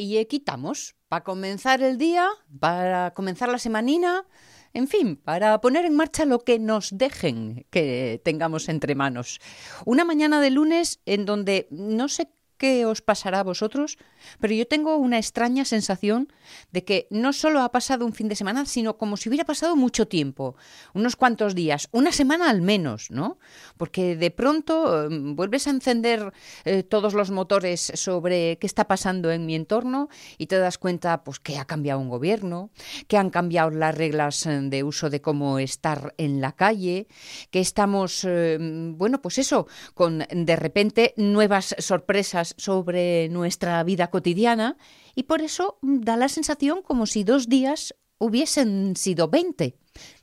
[0.00, 4.24] y quitamos para comenzar el día, para comenzar la semanina,
[4.72, 9.40] en fin, para poner en marcha lo que nos dejen que tengamos entre manos.
[9.84, 13.96] Una mañana de lunes en donde no sé qué os pasará a vosotros,
[14.38, 16.28] pero yo tengo una extraña sensación
[16.72, 19.76] de que no solo ha pasado un fin de semana, sino como si hubiera pasado
[19.76, 20.56] mucho tiempo,
[20.92, 23.38] unos cuantos días, una semana al menos, ¿no?
[23.78, 26.34] Porque de pronto em, vuelves a encender
[26.66, 31.24] eh, todos los motores sobre qué está pasando en mi entorno y te das cuenta
[31.24, 32.68] pues que ha cambiado un gobierno,
[33.08, 37.08] que han cambiado las reglas eh, de uso de cómo estar en la calle,
[37.50, 44.76] que estamos, eh, bueno, pues eso, con de repente nuevas sorpresas sobre nuestra vida cotidiana
[45.14, 49.76] y por eso da la sensación como si dos días hubiesen sido 20.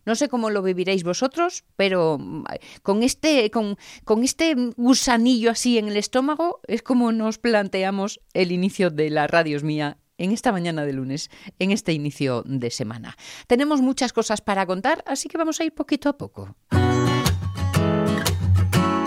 [0.05, 2.45] No sé cómo lo viviréis vosotros, pero mm,
[2.83, 8.51] con este, con, con, este gusanillo así en el estómago es como nos planteamos el
[8.51, 13.17] inicio de la Radios Mía en esta mañana de lunes, en este inicio de semana.
[13.47, 16.55] Tenemos muchas cosas para contar, así que vamos a ir poquito a poco.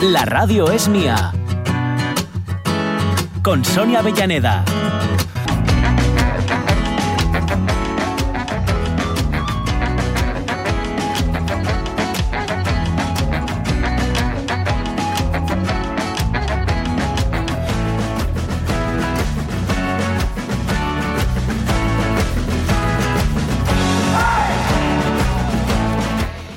[0.00, 1.32] La radio es mía
[3.42, 4.64] con Sonia Avellaneda.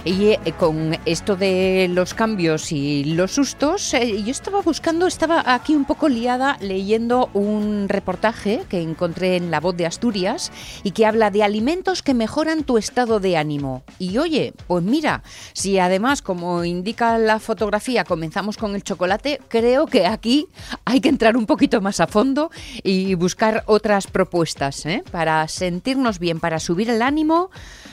[0.06, 5.54] Y eh, con esto de los cambios y los sustos, eh, yo estaba buscando, estaba
[5.54, 10.52] aquí un poco liada leyendo un reportaje que encontré en La Voz de Asturias
[10.84, 13.84] y que habla de alimentos que mejoran tu estado de ánimo.
[13.98, 15.24] Y oye, pues mira,
[15.54, 20.48] si además, como indica la fotografía, comenzamos con el chocolate, creo que aquí
[20.84, 22.52] hay que entrar un poquito más a fondo
[22.84, 25.02] y buscar otras propuestas ¿eh?
[25.12, 27.52] para sentirnos bien, para subir el ánimo.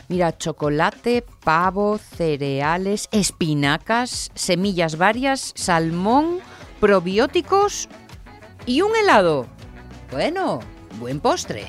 [0.08, 6.40] Mira, chocolate, pavo, cereales, espinacas, semillas varias, salmón,
[6.80, 7.88] probióticos
[8.66, 9.46] y un helado.
[10.10, 10.60] Bueno,
[10.98, 11.66] buen postre.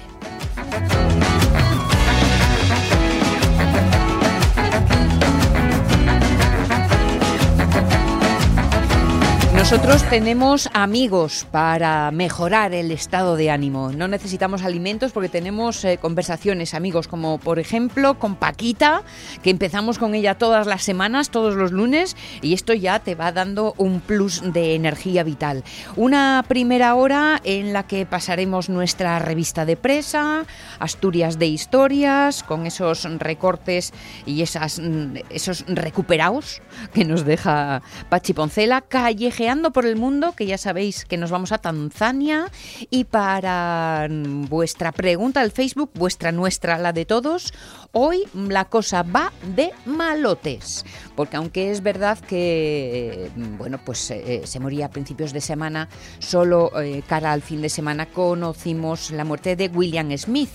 [9.61, 13.91] Nosotros tenemos amigos para mejorar el estado de ánimo.
[13.91, 19.03] No necesitamos alimentos porque tenemos eh, conversaciones, amigos, como por ejemplo con Paquita,
[19.43, 23.31] que empezamos con ella todas las semanas, todos los lunes, y esto ya te va
[23.31, 25.63] dando un plus de energía vital.
[25.95, 30.45] Una primera hora en la que pasaremos nuestra revista de presa,
[30.79, 33.93] Asturias de historias, con esos recortes
[34.25, 36.63] y mm, esos recuperados
[36.95, 41.51] que nos deja Pachi Poncela, callejeando por el mundo, que ya sabéis que nos vamos
[41.51, 42.49] a Tanzania.
[42.89, 47.53] Y para vuestra pregunta al Facebook, vuestra, nuestra, la de todos,
[47.91, 50.85] hoy la cosa va de malotes.
[51.15, 56.71] Porque aunque es verdad que, bueno, pues eh, se moría a principios de semana, solo
[56.81, 60.49] eh, cara al fin de semana conocimos la muerte de William Smith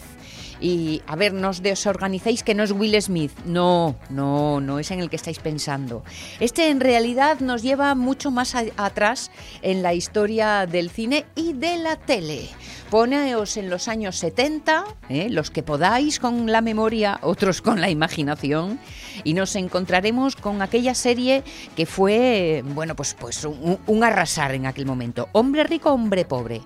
[0.60, 3.32] y a ver, no os desorganicéis que no es Will Smith.
[3.44, 6.02] No, no, no es en el que estáis pensando.
[6.40, 9.30] Este en realidad nos lleva mucho más atrás
[9.62, 12.48] en la historia del cine y de la tele.
[12.90, 15.28] Poneos en los años 70, ¿eh?
[15.28, 18.78] los que podáis con la memoria, otros con la imaginación,
[19.24, 21.42] y nos encontraremos con aquella serie
[21.74, 25.28] que fue, bueno, pues, pues un arrasar en aquel momento.
[25.32, 26.62] Hombre rico, hombre pobre.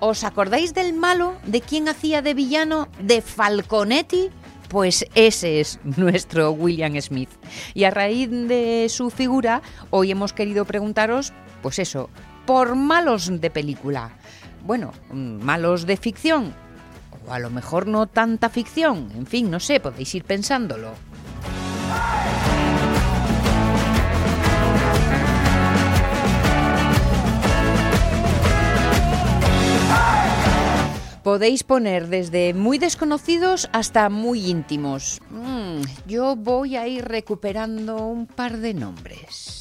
[0.00, 1.36] ¿Os acordáis del malo?
[1.46, 2.88] ¿De quién hacía de villano?
[3.00, 4.30] ¿De Falconetti?
[4.68, 7.30] Pues ese es nuestro William Smith.
[7.72, 12.10] Y a raíz de su figura, hoy hemos querido preguntaros, pues eso,
[12.46, 14.16] por malos de película.
[14.64, 16.54] Bueno, malos de ficción.
[17.26, 19.10] O a lo mejor no tanta ficción.
[19.14, 20.90] En fin, no sé, podéis ir pensándolo.
[31.22, 35.20] Podéis poner desde muy desconocidos hasta muy íntimos.
[35.30, 39.60] Mm, yo voy a ir recuperando un par de nombres.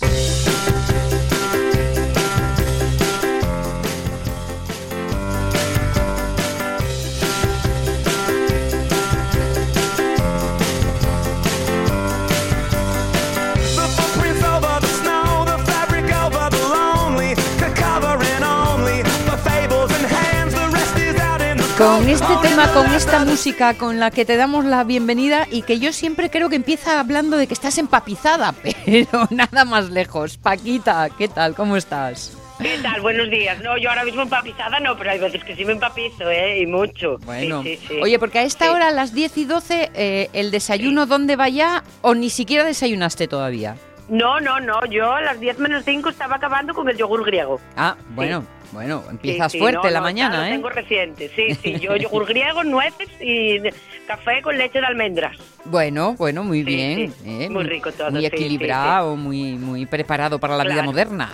[21.82, 25.80] Con este tema, con esta música con la que te damos la bienvenida y que
[25.80, 28.54] yo siempre creo que empieza hablando de que estás empapizada,
[28.86, 30.38] pero nada más lejos.
[30.38, 31.56] Paquita, ¿qué tal?
[31.56, 32.38] ¿Cómo estás?
[32.62, 33.02] ¿Qué tal?
[33.02, 33.60] Buenos días.
[33.64, 36.60] No, yo ahora mismo empapizada no, pero hay veces que sí me empapizo, ¿eh?
[36.62, 37.18] Y mucho.
[37.26, 38.00] Bueno, Sí, sí, sí.
[38.00, 41.50] oye, porque a esta hora, a las 10 y 12, eh, ¿el desayuno dónde va
[41.50, 43.76] ya o ni siquiera desayunaste todavía?
[44.08, 44.86] No, no, no.
[44.86, 47.60] Yo a las 10 menos 5 estaba acabando con el yogur griego.
[47.76, 50.54] Ah, bueno, bueno, empiezas Sí, sí, fuerte no, la no, mañana, ¿eh?
[50.54, 51.80] tengo reciente, sí, sí.
[51.80, 53.60] Yo yogur griego, nueces y
[54.08, 55.38] café con leche de almendras.
[55.66, 57.14] Bueno, bueno, muy Sí, bien.
[57.26, 57.50] ¿eh?
[57.50, 61.30] muy rico todo, Muy equilibrado, Muy, muy preparado para la vida moderna.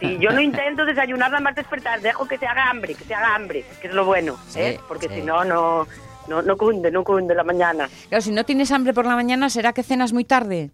[0.00, 3.14] Sí, yo no intento desayunar nada más despertar, dejo que se haga hambre, que se
[3.14, 4.78] haga hambre, que es lo bueno, ¿eh?
[4.88, 5.86] Porque si no, no,
[6.26, 7.88] no, no cunde, no cunde la mañana.
[8.08, 10.70] Claro, si no tienes hambre por la mañana, ¿será que cenas muy tarde?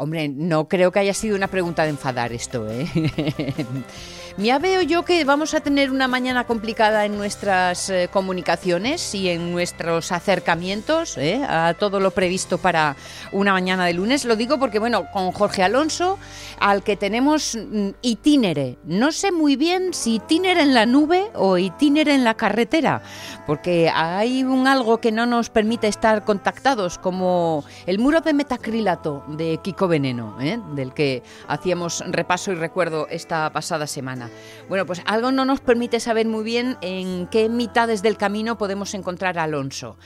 [0.00, 2.86] Hombre, no creo que haya sido una pregunta de enfadar esto, ¿eh?
[4.38, 9.30] Ya veo yo que vamos a tener una mañana complicada en nuestras eh, comunicaciones y
[9.30, 11.44] en nuestros acercamientos ¿eh?
[11.48, 12.94] a todo lo previsto para
[13.32, 14.24] una mañana de lunes.
[14.24, 16.20] Lo digo porque, bueno, con Jorge Alonso,
[16.60, 18.78] al que tenemos mm, itinere.
[18.84, 23.02] No sé muy bien si itinere en la nube o itinere en la carretera,
[23.44, 29.24] porque hay un algo que no nos permite estar contactados, como el muro de metacrilato
[29.26, 30.60] de Kiko Veneno, ¿eh?
[30.76, 34.27] del que hacíamos repaso y recuerdo esta pasada semana.
[34.68, 38.94] Bueno, pues algo no nos permite saber muy bien en qué mitades del camino podemos
[38.94, 39.96] encontrar a Alonso.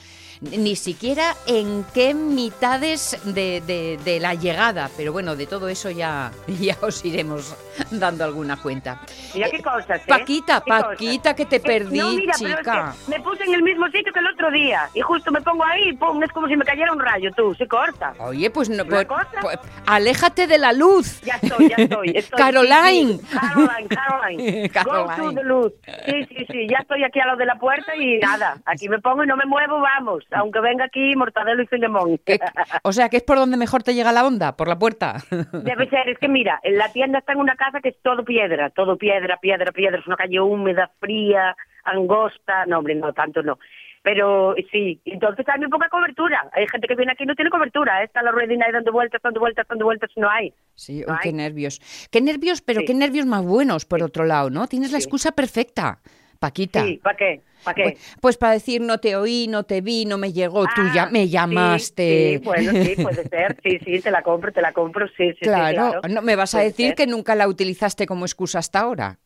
[0.51, 5.89] Ni siquiera en qué mitades de, de- de la llegada, pero bueno, de todo eso
[5.89, 7.55] ya, ya os iremos
[7.91, 8.99] dando alguna cuenta.
[9.33, 10.05] Mira Eh, qué cosas, ¿eh?
[10.07, 10.85] Paquita, Qué cosas.
[10.89, 12.93] Paquita, que te Eh, perdí, no, mira, pero es chica.
[13.05, 15.63] que me puse en el mismo sitio que el otro día y justo me pongo
[15.63, 18.13] ahí y pum, es como si me cayera un rayo, tú, se corta.
[18.19, 19.39] Oye, pues no, ¿Una pues- cosa?
[19.41, 21.21] pues, aléjate de la luz.
[21.21, 22.09] Ya estoy, ya estoy.
[22.15, 23.13] estoy Caroline.
[23.13, 23.37] sí, sí.
[23.39, 24.69] Caroline, Caroline.
[24.69, 25.13] Caroline.
[25.17, 25.71] Go to the luz.
[26.05, 26.67] Sí, sí, sí.
[26.69, 28.57] Ya estoy aquí a lo de la puerta y nada.
[28.65, 30.23] Aquí me pongo y no me muevo, vamos.
[30.39, 32.19] Aunque venga aquí Mortadelo y Filemón.
[32.83, 35.17] O sea, que es por donde mejor te llega la onda, por la puerta.
[35.51, 38.23] Debe ser, es que mira, en la tienda está en una casa que es todo
[38.25, 39.99] piedra, todo piedra, piedra, piedra.
[39.99, 42.65] Es una calle húmeda, fría, angosta.
[42.65, 43.57] No, hombre, no, tanto no.
[44.01, 46.49] Pero sí, entonces hay muy poca cobertura.
[46.51, 48.03] Hay gente que viene aquí y no tiene cobertura.
[48.03, 50.53] Está la ruedina ahí dando vueltas, dando vueltas, dando vueltas, no hay.
[50.75, 51.79] Sí, No uy, qué nervios.
[52.11, 52.85] Qué nervios, pero Sí.
[52.87, 54.67] qué nervios más buenos, por otro lado, ¿no?
[54.67, 55.99] Tienes la excusa perfecta,
[56.39, 56.83] Paquita.
[56.83, 57.41] Sí, ¿para qué?
[57.63, 57.83] ¿Para qué?
[57.83, 61.03] Pues, pues para decir no te oí, no te vi, no me llegó, tú ya
[61.03, 62.39] Ah, me sí, llamaste.
[62.39, 63.57] Sí, bueno, sí, puede ser.
[63.63, 65.37] Sí, sí, te la compro, te la compro, sí, sí.
[65.39, 66.01] sí, claro, claro.
[66.09, 66.95] no me vas a decir ser.
[66.95, 69.19] que nunca la utilizaste como excusa hasta ahora.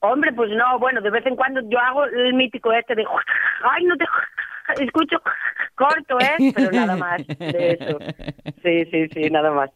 [0.00, 3.04] Hombre, pues no, bueno, de vez en cuando yo hago el mítico este de...
[3.64, 4.04] Ay, no te...
[4.84, 5.16] Escucho
[5.74, 6.52] corto, ¿eh?
[6.54, 7.98] Pero nada más de eso.
[8.62, 9.70] Sí, sí, sí, nada más.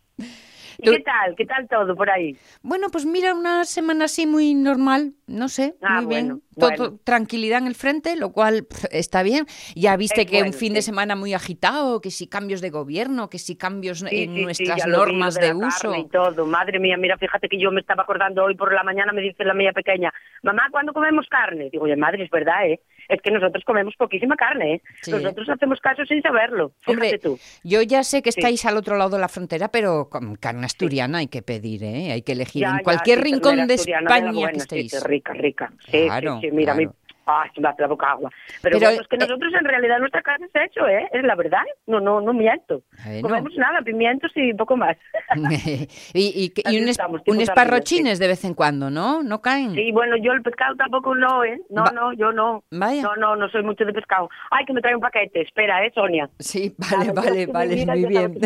[0.78, 1.34] ¿Y qué tal?
[1.36, 2.36] ¿Qué tal todo por ahí?
[2.62, 6.26] Bueno, pues mira, una semana así muy normal, no sé, Ah, muy bien.
[6.28, 6.98] bueno, Todo, bueno.
[7.04, 9.46] tranquilidad en el frente, lo cual está bien.
[9.74, 13.30] Ya viste Es que un fin de semana muy agitado, que si cambios de gobierno,
[13.30, 15.94] que si cambios Sí, en sí, nuestras ya normas de, la uso.
[15.96, 16.46] Y todo.
[16.46, 19.44] Madre mía, mira, fíjate que yo me estaba acordando hoy por la mañana, me dice
[19.44, 21.70] la mía pequeña, mamá, ¿cuándo comemos carne?
[21.70, 22.80] Digo, oye, madre, es verdad, ¿eh?
[23.08, 24.82] Es que nosotros comemos poquísima carne, ¿eh?
[25.02, 25.10] Sí.
[25.10, 26.72] Nosotros hacemos caso sin saberlo.
[26.80, 27.38] Fíjate Hombre, tú.
[27.64, 28.40] yo ya sé que Sí.
[28.40, 32.12] estáis al otro lado de la frontera, pero con carne asturiana hay que pedir, ¿eh?
[32.12, 35.02] Hay que elegir Ya, en cualquier rincón de España buena, que estéis.
[35.04, 35.72] rica, rica.
[35.90, 36.86] Sí, Claro, sí, mira, mí...
[37.24, 37.42] claro.
[37.44, 38.30] Ah, se me hace la boca agua.
[38.62, 41.08] Pero, Pero, bueno, es que eh, nosotros en realidad nuestra casa es eso, ¿eh?
[41.12, 41.62] Es la verdad.
[41.86, 42.82] No, no, no miento.
[43.22, 44.96] Comemos nada, pimientos y poco más.
[46.14, 49.22] y y, y un, es- estamos, un esparrochines de vez en cuando, ¿no?
[49.22, 49.74] ¿No caen?
[49.74, 51.60] Sí, bueno, yo el pescado tampoco no, ¿eh?
[51.70, 52.64] No, Va- no, yo no.
[52.70, 53.02] Vaya.
[53.02, 54.28] No, no, no soy mucho de pescado.
[54.50, 55.42] Ay, que me trae un paquete.
[55.42, 56.28] Espera, ¿eh, Sonia?
[56.38, 58.38] Sí, vale, vale, vale, muy bien.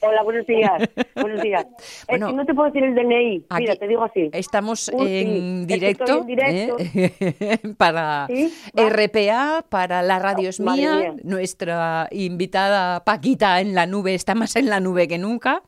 [0.00, 0.72] Hola, buenos días.
[1.14, 1.66] Buenos días.
[2.08, 3.44] Bueno, es que no te puedo decir el DNI.
[3.58, 4.28] Mira, te digo así.
[4.32, 6.76] Estamos Uy, sí, en que directo, estoy en directo.
[6.78, 7.60] ¿eh?
[8.26, 8.52] Sí.
[8.74, 11.14] RPA, para la radio es Oh, madre mía.
[11.24, 15.62] Nuestra invitada Paquita en la nube está más en la nube que nunca,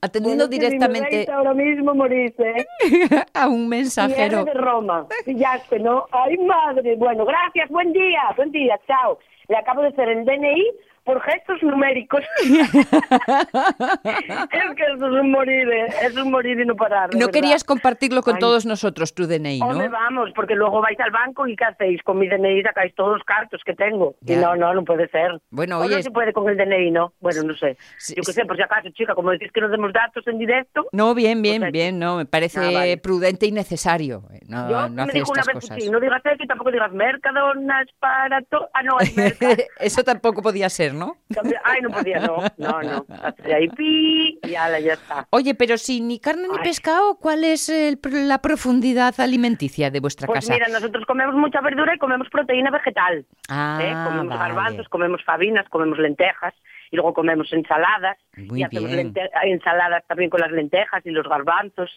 [0.00, 2.66] atendiendo Bueno, es que si me directamente ahora mismo ¿eh?
[3.34, 4.44] a un mensajero.
[4.44, 5.06] De Roma.
[5.24, 6.06] Pillaste, ¿no?
[6.12, 6.96] ¡Ay, madre!
[6.96, 9.18] Bueno, gracias, buen día, buen día, chao.
[9.48, 10.64] Le acabo de hacer el DNI
[11.12, 12.20] por gestos numéricos.
[12.44, 12.70] es
[14.76, 15.86] que eso es un morir, ¿eh?
[16.02, 17.10] es un morir y no parar.
[17.14, 18.40] No querías compartirlo con Ay.
[18.40, 19.92] todos nosotros, tu DNI, Hombre, ¿no?
[19.92, 22.02] vamos, porque luego vais al banco y ¿qué hacéis?
[22.02, 24.14] Con mi DNI sacáis todos los cartos que tengo.
[24.20, 24.34] Ya.
[24.34, 25.40] Y no, no, no puede ser.
[25.50, 27.12] Bueno, oye, no se puede con el DNI, ¿no?
[27.20, 27.76] Bueno, no sé.
[27.98, 28.40] Sí, Yo qué sí.
[28.40, 30.86] sé, por si acaso, chica, como decís que no demos datos en directo.
[30.92, 32.96] No, bien, bien, Pues, bien, no, me parece Ah, vale.
[32.98, 34.22] prudente y necesario.
[34.32, 35.76] eh, No, Yo no me dijo una vez, cosas.
[35.80, 38.68] sí, no digas eso y tampoco digas mercadonas para todo.
[38.74, 39.10] Ah, no, es.
[39.80, 40.99] Eso tampoco podía ser, ¿no?
[41.64, 43.06] Ay, no podía, no, no, no.
[43.22, 45.26] Hace ahí pi y ala, ya está.
[45.30, 46.64] Oye, pero sin ni carne ni Ay.
[46.64, 50.52] pescado, ¿cuál es el la profundidad alimenticia de vuestra Pues casa?
[50.54, 53.24] mira, nosotros comemos mucha verdura y comemos proteína vegetal.
[53.48, 53.92] ah, ¿eh?
[54.08, 54.40] Comemos vale.
[54.54, 56.54] garbanzos, comemos fabinas, comemos lentejas
[56.90, 58.18] y luego comemos ensaladas.
[58.36, 59.14] Muy y hacemos bien.
[59.44, 61.90] ensaladas también con las lentejas y los garbanzos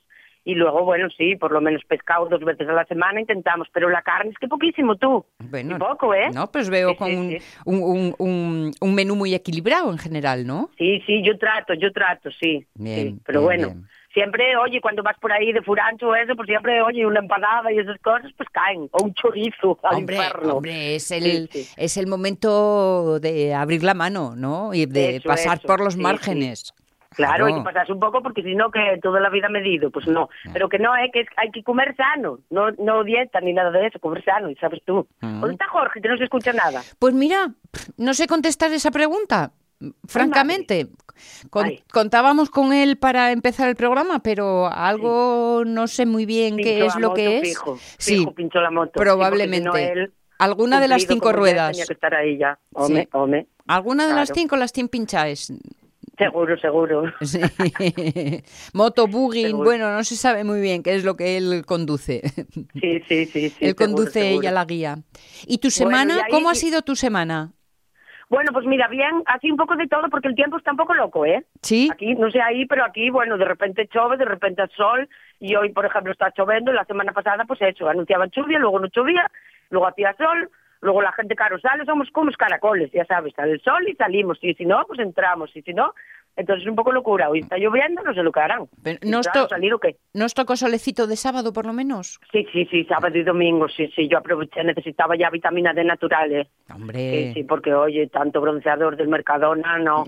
[0.46, 3.90] Y luego, bueno, sí, por lo menos pescado dos veces a la semana intentamos, pero
[3.90, 5.26] la carne es que poquísimo tú.
[5.40, 6.30] Bueno, Y poco, ¿eh?
[6.34, 10.70] No, pues veo Sí, con sí, un, un, un- menú muy equilibrado en general, ¿no?
[10.78, 12.66] Sí, sí, yo trato, yo trato, sí.
[12.76, 13.22] Bien.
[13.26, 13.88] Pero bien, bueno, bien.
[14.14, 17.72] siempre, oye, cuando vas por ahí de furancho o eso, pues siempre, oye, una empanada
[17.72, 18.90] y esas cosas, pues caen.
[18.92, 20.56] O un chorizo al Hombre, infierno.
[20.56, 21.74] hombre, es el, Sí, sí.
[21.78, 24.74] es el momento de abrir la mano, ¿no?
[24.74, 26.02] Y de Eso, pasar eso, por los sí.
[26.02, 26.74] márgenes.
[27.16, 30.08] Claro, hay que pasarse un poco porque si no, que toda la vida medido, pues
[30.08, 30.30] no.
[30.52, 33.72] Pero que no, eh, que es- hay que comer sano, no, no dieta ni nada
[33.72, 35.08] de eso, comer sano, y sabes tú.
[35.22, 35.40] Mm.
[35.42, 36.82] ¿Dónde está Jorge, que no se escucha nada?
[37.00, 37.52] Pues mira,
[37.98, 39.52] no sé contestar esa pregunta.
[40.08, 40.88] Francamente,
[41.50, 46.86] Con- contábamos con él para empezar el programa, pero algo no sé muy bien qué
[46.86, 47.42] es la lo moto, que es.
[47.50, 48.88] Fijo, sí, fijo, pinchó la moto.
[48.88, 49.60] sí, porque probablemente.
[49.60, 51.72] si no, él, Alguna de las cinco ruedas.
[51.72, 52.58] Tenía que estar ahí ya.
[52.74, 53.10] Home, Sí.
[53.14, 53.48] home.
[53.68, 55.54] ¿Alguna de las cinco las tiene pinchadas?
[56.18, 57.04] Seguro, seguro.
[57.22, 57.40] Sí.
[58.74, 59.58] Moto, Seguro.
[59.64, 62.22] bueno, no se sabe muy bien qué es lo que él conduce.
[62.80, 63.50] Sí, sí, sí.
[63.50, 64.42] sí él seguro, conduce, seguro.
[64.42, 64.96] ella la guía.
[65.48, 66.14] ¿Y tu Bueno, semana?
[66.16, 67.52] y ahí- ¿Cómo ha sido tu semana?
[68.30, 70.94] Bueno, pues mira, bien, así un poco de todo, porque el tiempo está un poco
[70.96, 71.46] loco, ¿eh?
[71.62, 71.90] ¿Sí?
[71.92, 75.08] Aquí, no sé ahí, pero aquí, bueno, de repente chove, de repente sol,
[75.40, 78.88] y hoy, por ejemplo, está lloviendo, la semana pasada, pues eso, anunciaban lluvia, luego no
[78.88, 79.30] llovía,
[79.70, 80.50] luego hacía sol,
[80.84, 83.96] luego la gente, claro, sale, somos como los caracoles, ya sabes, sale el sol y
[83.96, 85.94] salimos, y si no, pues entramos, y si no,
[86.36, 88.66] entonces es un poco locura, hoy está lloviendo, no sé lo que harán.
[88.84, 89.96] Pero Si no os entrarán, to- salir o qué?
[90.14, 92.20] ¿No os tocó solecito de sábado, por lo menos?
[92.32, 96.32] Sí, sí, sí, sábado y domingo, sí, sí, yo aproveché, necesitaba ya vitamina D natural,
[96.32, 96.48] ¿eh?
[96.74, 100.06] Hombre, Sí, sí, porque oye, tanto bronceador del Mercadona, no,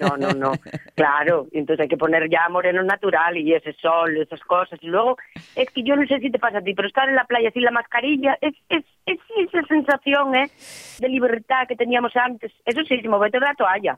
[0.00, 0.52] no, no, no,
[0.94, 5.16] claro, entonces hay que poner ya moreno natural y ese sol, esas cosas, y luego,
[5.56, 7.50] es que yo no sé si te pasa a ti, pero estar en la playa
[7.50, 10.50] sin la mascarilla, es, es, es esa sensación, ¿eh?,
[10.98, 13.96] de libertad que teníamos antes, eso sí, movete de la toalla,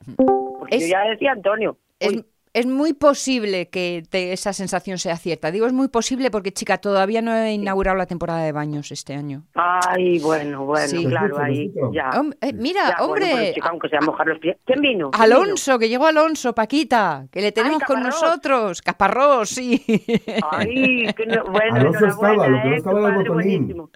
[0.68, 4.96] porque Es- yo ya decía Antonio, es, uy, es muy posible que te- esa sensación
[4.99, 5.50] sea cierta.
[5.50, 9.14] Digo, es muy posible porque, chica, todavía no he inaugurado la temporada de baños este
[9.14, 9.42] año.
[9.54, 11.04] ay, bueno, bueno, Sí.
[11.04, 12.11] claro, ahí, lo ya.
[12.12, 14.56] Hom- eh, mira, Ya, bueno, hombre, pero, chica, aunque sea mojar los pies.
[14.64, 15.11] ¿Quién vino?
[15.11, 18.80] ¿Quién Alonso, que llegó Alonso, Paquita, que le tenemos con nosotros.
[18.82, 19.82] Caparrós, sí.
[20.50, 22.76] Ay, que no, bueno, Alonso estaba, lo que no ¿eh?
[22.76, 23.32] estaba el botonín.
[23.66, 23.90] buenísimo.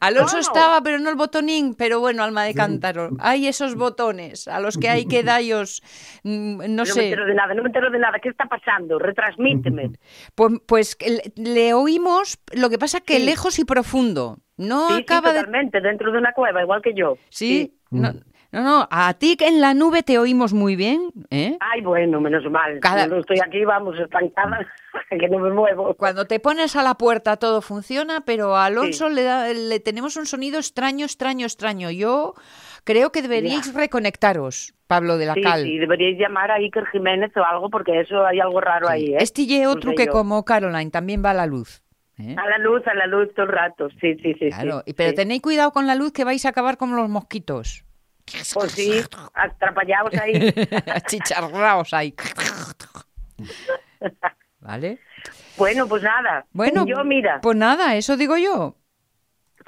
[0.00, 3.10] Alonso estaba, pero no el botonín, pero bueno, alma de cántaro.
[3.18, 5.82] Hay esos botones a los que hay que darlos,
[6.22, 8.18] mm, no No me sé, de nada, no me entero de nada.
[8.20, 8.98] ¿Qué está pasando?
[8.98, 9.90] Retransmíteme.
[10.34, 10.96] pues, pues
[11.36, 13.24] le, oímos, lo que pasa que Sí.
[13.24, 14.38] lejos y profundo.
[14.56, 15.40] No sí, sí, acaba de...
[15.40, 17.18] totalmente, dentro de una cueva, igual que yo.
[17.28, 18.12] Sí, no,
[18.52, 21.58] no, no, a ti que en la nube te oímos muy bien, ¿eh?
[21.60, 22.80] Ay, bueno, menos mal.
[22.80, 24.66] Cada- Cuando estoy aquí, vamos, estancada,
[25.10, 25.94] que no me muevo.
[25.94, 30.16] Cuando te pones a la puerta todo funciona, pero a Alonso le, da- le tenemos
[30.16, 31.90] un sonido extraño, extraño, extraño.
[31.90, 32.32] Yo
[32.86, 35.64] creo que deberíais reconectaros, Pablo de la Sí, Cal.
[35.64, 39.18] sí, deberíais llamar a Iker Jiménez o algo, porque eso hay algo raro ahí, ¿eh?
[39.20, 40.12] Este y otro No sé que yo.
[40.12, 41.82] como Caroline también va a la luz.
[42.18, 42.34] ¿eh?
[42.38, 43.88] A la luz, a la luz todo el rato.
[44.00, 44.48] Sí, sí, sí.
[44.48, 45.16] Claro, sí, pero sí.
[45.16, 47.84] tenéis cuidado con la luz que vais a acabar como los mosquitos.
[48.54, 49.02] Pues sí,
[49.34, 50.32] atrapallados ahí.
[51.06, 52.14] Chicharraos ahí.
[54.60, 54.98] ¿Vale?
[55.56, 56.46] bueno, pues nada.
[56.52, 58.76] Bueno, Yo, mira, pues nada, eso digo yo.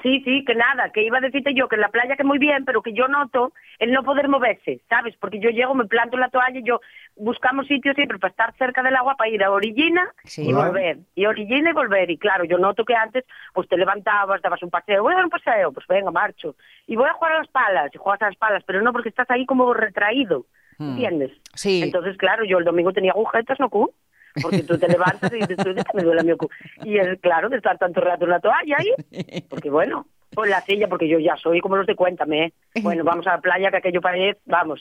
[0.01, 2.37] Sí, sí, que nada, que iba a decirte yo que en la playa que muy
[2.37, 5.13] bien, pero que yo noto el no poder moverse, ¿sabes?
[5.17, 6.79] Porque yo llego, me planto en la toalla y yo
[7.17, 10.49] buscamos sitios siempre para estar cerca del agua, para ir a orillina Sí.
[10.49, 10.99] y volver.
[11.15, 12.09] Y orillina y volver.
[12.11, 15.25] Y claro, yo noto que antes pues te levantabas, dabas un paseo, voy a dar
[15.25, 16.55] un paseo, pues venga, marcho.
[16.87, 19.09] Y voy a jugar a las palas, y juegas a las palas, pero no porque
[19.09, 20.45] estás ahí como retraído,
[20.77, 20.91] Hmm.
[20.91, 21.31] ¿entiendes?
[21.55, 21.81] Sí.
[21.83, 23.93] Entonces, claro, yo el domingo tenía agujetas, ¿no, cu?
[24.41, 26.49] Porque tú te levantas y dices, tú, "Ya me duele mi cu.
[26.83, 30.05] Y es claro, de estar tanto rato en la toalla ahí, porque bueno,
[30.35, 32.53] con la silla, porque yo ya soy como los de Cuéntame, ¿eh?
[32.81, 34.79] Bueno, vamos a la playa, que aquello parece, vamos,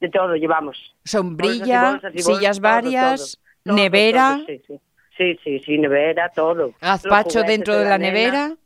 [0.00, 0.76] de todo llevamos.
[1.04, 4.80] Sombrilla, Bolsas y bolsas y bolsas, sillas varias, todo, todo, nevera, todo, sí, sí.
[5.16, 6.74] Sí, sí, sí, nevera, todo.
[6.80, 8.12] gazpacho dentro de la nena.
[8.12, 8.56] nevera.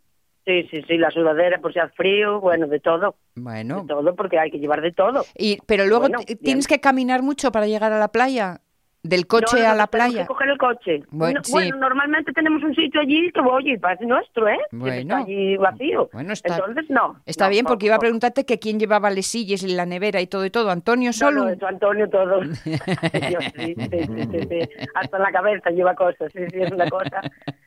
[0.45, 3.15] Sí, sí, sí, la sudadera por si hace frío, bueno, de todo.
[3.37, 5.25] Bueno, De todo, porque hay que llevar de todo.
[5.39, 6.39] y, pero luego Bueno, t- bien.
[6.41, 8.61] tienes que caminar mucho para llegar a la playa.
[9.05, 10.21] Del coche No, no, a la playa.
[10.23, 11.03] que coger el coche.
[11.11, 11.53] Bueno, No, sí.
[11.53, 14.59] bueno, normalmente tenemos un sitio allí que voy y parece nuestro, ¿eh?
[14.71, 14.97] Bueno.
[15.17, 16.09] Está allí vacío.
[16.13, 17.17] Bueno, está- Entonces, no.
[17.27, 20.29] Está bien, porque iba a preguntarte que quién llevaba les sillas y la nevera y
[20.29, 20.71] todo y todo.
[20.71, 21.45] Antonio solo.
[21.45, 22.43] no, eso Antonio todo.
[22.65, 24.59] Yo, sí, sí.
[24.95, 27.23] Hasta en la cabeza lleva cosas, sí, sí, es una cosa.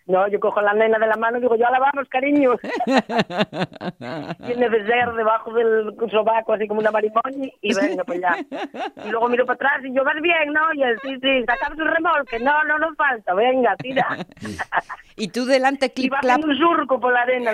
[0.08, 2.52] No, yo cojo a la nena de la mano y digo, ya la vamos, cariño.
[4.46, 8.38] Tiene de ser debajo del sobaco, así como una marimoña, y venga, pues ya.
[9.04, 10.62] Y luego miro para atrás y yo, ¿vas bien, no?
[10.76, 12.40] Y él, sí, sí, sacamos un remolque.
[12.40, 14.06] No, no nos falta, venga, tira.
[15.16, 16.44] y tú delante, Y clip va clap.
[16.44, 17.52] un surco por la arena.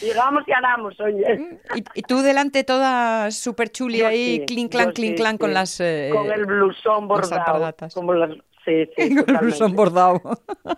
[0.00, 1.58] Llegamos y ganamos, oye.
[1.74, 5.38] Y, y tú delante toda super chuli Yo ahí, sí, clink clan, clink sí, clan
[5.38, 5.80] con las.
[5.80, 8.30] eh, con el blusón bordado, como las
[8.64, 10.20] Sí, sí, Con el blusón bordado.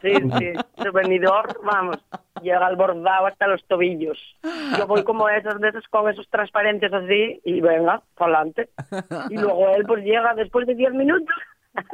[0.03, 0.53] Sí, sí,
[0.85, 1.99] el venidor, vamos,
[2.43, 4.19] llega al bordado hasta los tobillos.
[4.77, 8.71] Yo voy como esos de esos con esos transparentes así y venga, para adelante.
[9.31, 11.35] Y luego él pues llega después de 10 minutos.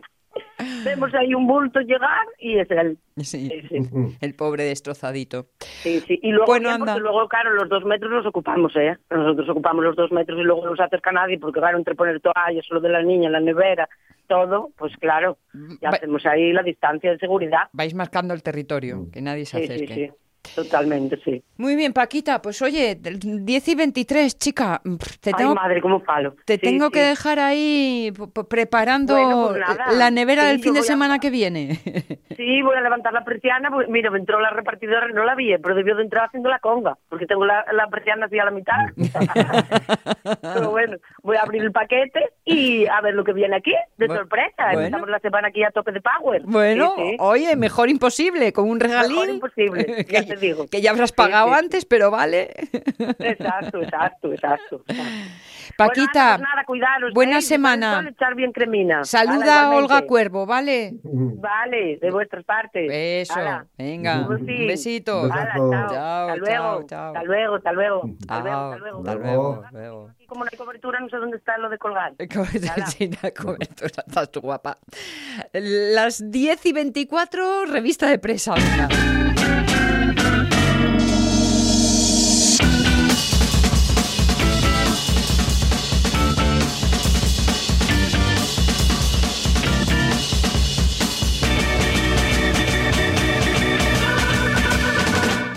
[0.85, 2.97] Vemos ahí un bulto llegar y es él.
[3.19, 4.17] Sí, Sí, sí.
[4.21, 5.47] el pobre destrozadito.
[5.59, 6.19] Sí, sí.
[6.23, 6.97] Y luego, Bueno, anda.
[6.97, 8.97] luego, claro, los dos metros los ocupamos, ¿eh?
[9.11, 12.21] Nosotros ocupamos los dos metros y luego no se acerca nadie porque, claro, entre poner
[12.21, 13.89] toallas, lo de la niña, la nevera,
[14.33, 15.37] todo, pues claro,
[15.83, 17.69] ya Va- hacemos ahí la distancia de seguridad.
[17.73, 19.95] Vais marcando el territorio, que nadie se Sí, sí, acerque.
[19.95, 20.11] sí.
[20.55, 21.43] Totalmente, sí.
[21.57, 24.81] Muy bien, Paquita, pues oye, del 10 y 23, chica,
[25.21, 26.35] te Ay, tengo, madre, como palo.
[26.45, 26.93] te Sí, tengo sí.
[26.93, 28.13] que dejar ahí
[28.49, 29.93] preparando Bueno, pues nada.
[29.93, 31.79] la nevera Sí, del fin de a- semana que viene.
[32.37, 33.71] Sí, voy a levantar la persiana.
[33.71, 36.49] pues, mira, me entró la repartidora y no la vi, pero debió de entrar haciendo
[36.49, 38.75] la conga, porque tengo la, la persiana así a la mitad.
[40.41, 44.07] pero bueno, voy a abrir el paquete y a ver lo que viene aquí, de
[44.09, 44.51] sorpresa.
[44.73, 44.81] bueno.
[44.81, 46.43] Empezamos la semana aquí a tope de power.
[46.45, 49.13] Bueno, oye, mejor imposible, con un regalín.
[49.17, 50.67] Mejor imposible, te digo.
[50.67, 51.59] que ya habrás pagado sí, sí.
[51.61, 52.51] antes, pero vale.
[53.19, 54.85] Exacto, exacto, exacto.
[55.77, 57.43] Paquita, bueno, pues nada, cuidaros, buena ¿eh?
[57.43, 58.07] Semana.
[58.11, 59.05] echar bien cremina.
[59.05, 60.03] saluda a Olga.
[60.03, 60.95] Cuervo, ¿vale?
[61.03, 62.91] Vale, de vuestras partes.
[62.93, 63.67] Eso, Hala.
[63.79, 65.25] venga, un besito.
[65.33, 65.71] Hala, chao.
[65.71, 67.07] Chao, hasta luego, chao, chao.
[67.09, 68.99] hasta luego, hasta luego, hasta luego, hasta luego.
[68.99, 69.65] hasta Hasta luego, luego.
[69.73, 70.11] luego.
[70.11, 72.13] Aquí como no hay cobertura, no sé dónde está lo de colgar.
[72.87, 74.79] Sí, la cobertura, estás tú guapa.
[75.53, 78.55] Las 10 y 24, revista de presa.
[78.55, 79.32] venga.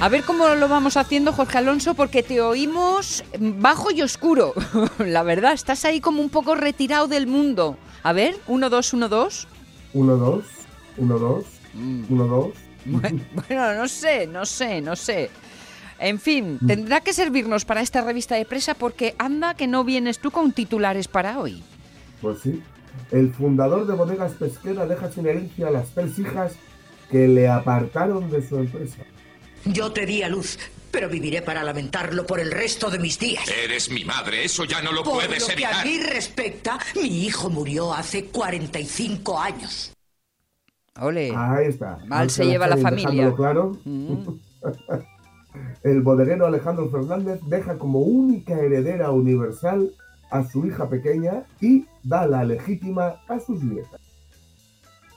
[0.05, 4.53] A ver cómo lo vamos haciendo, Jorge Alonso, porque te oímos bajo y oscuro.
[4.99, 7.75] La verdad, estás ahí como un poco retirado del mundo.
[8.03, 9.47] A ver, uno, dos, uno, dos.
[9.93, 10.45] 1, 2,
[10.97, 12.03] 1, 2, Mm.
[12.07, 12.47] 1, 2.
[12.85, 15.31] Bueno, bueno, no sé, no sé, no sé.
[15.97, 20.19] En fin, tendrá que servirnos para esta revista de presa porque anda que no vienes
[20.19, 21.63] tú con titulares para hoy.
[22.21, 22.61] Pues sí.
[23.09, 26.53] El fundador de Bodegas Pesquera deja sin herencia a las tres hijas
[27.09, 29.01] que le apartaron de su empresa.
[29.65, 30.57] Yo te di a luz,
[30.91, 33.47] pero viviré para lamentarlo por el resto de mis días.
[33.49, 35.85] Eres mi madre, eso ya no lo Por puedes lo que a evitar.
[35.85, 39.91] mí respecta, mi hijo murió hace 45 años.
[40.99, 41.33] Ole.
[41.35, 41.97] Ahí está.
[42.05, 43.33] Mal se lleva la familia.
[43.35, 43.77] claro.
[43.83, 44.27] Mm.
[45.83, 49.91] El bodeguero Alejandro Fernández deja como única heredera universal
[50.31, 54.01] a su hija pequeña y da la legítima a sus nietas.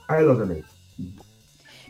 [0.07, 0.65] Ahí lo tenéis.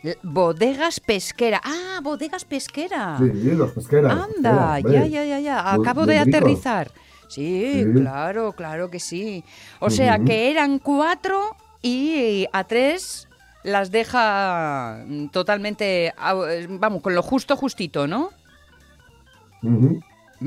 [0.04, 1.62] L- Bodegas pesquera.
[1.64, 3.18] Ah, bodegas pesquera.
[3.20, 4.12] Sí, los pesqueras.
[4.14, 5.74] Anda, pesqueras, ya, ya, ya, ya.
[5.74, 6.92] Acabo de aterrizar.
[7.28, 7.92] Sí, Sí.
[7.94, 9.44] claro, claro que sí.
[9.80, 13.28] O sea, que eran cuatro y a tres
[13.64, 18.30] las deja mm, totalmente, au- eh, vamos, con lo justo, justito, ¿no?
[19.64, 20.00] Ujú.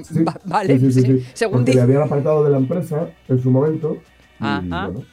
[0.02, 1.26] Sí, Va- vale, sí, sí.
[1.34, 3.98] Según Porque le habían apartado de la empresa en su momento.
[4.40, 4.86] Y, Ajá.
[4.88, 5.04] bueno,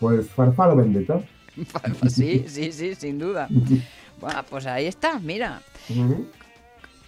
[0.00, 0.26] pues
[0.74, 1.20] vendetta.
[2.08, 3.48] Sí, sí, sí, sin duda.
[4.20, 5.60] Bueno, pues ahí está, mira.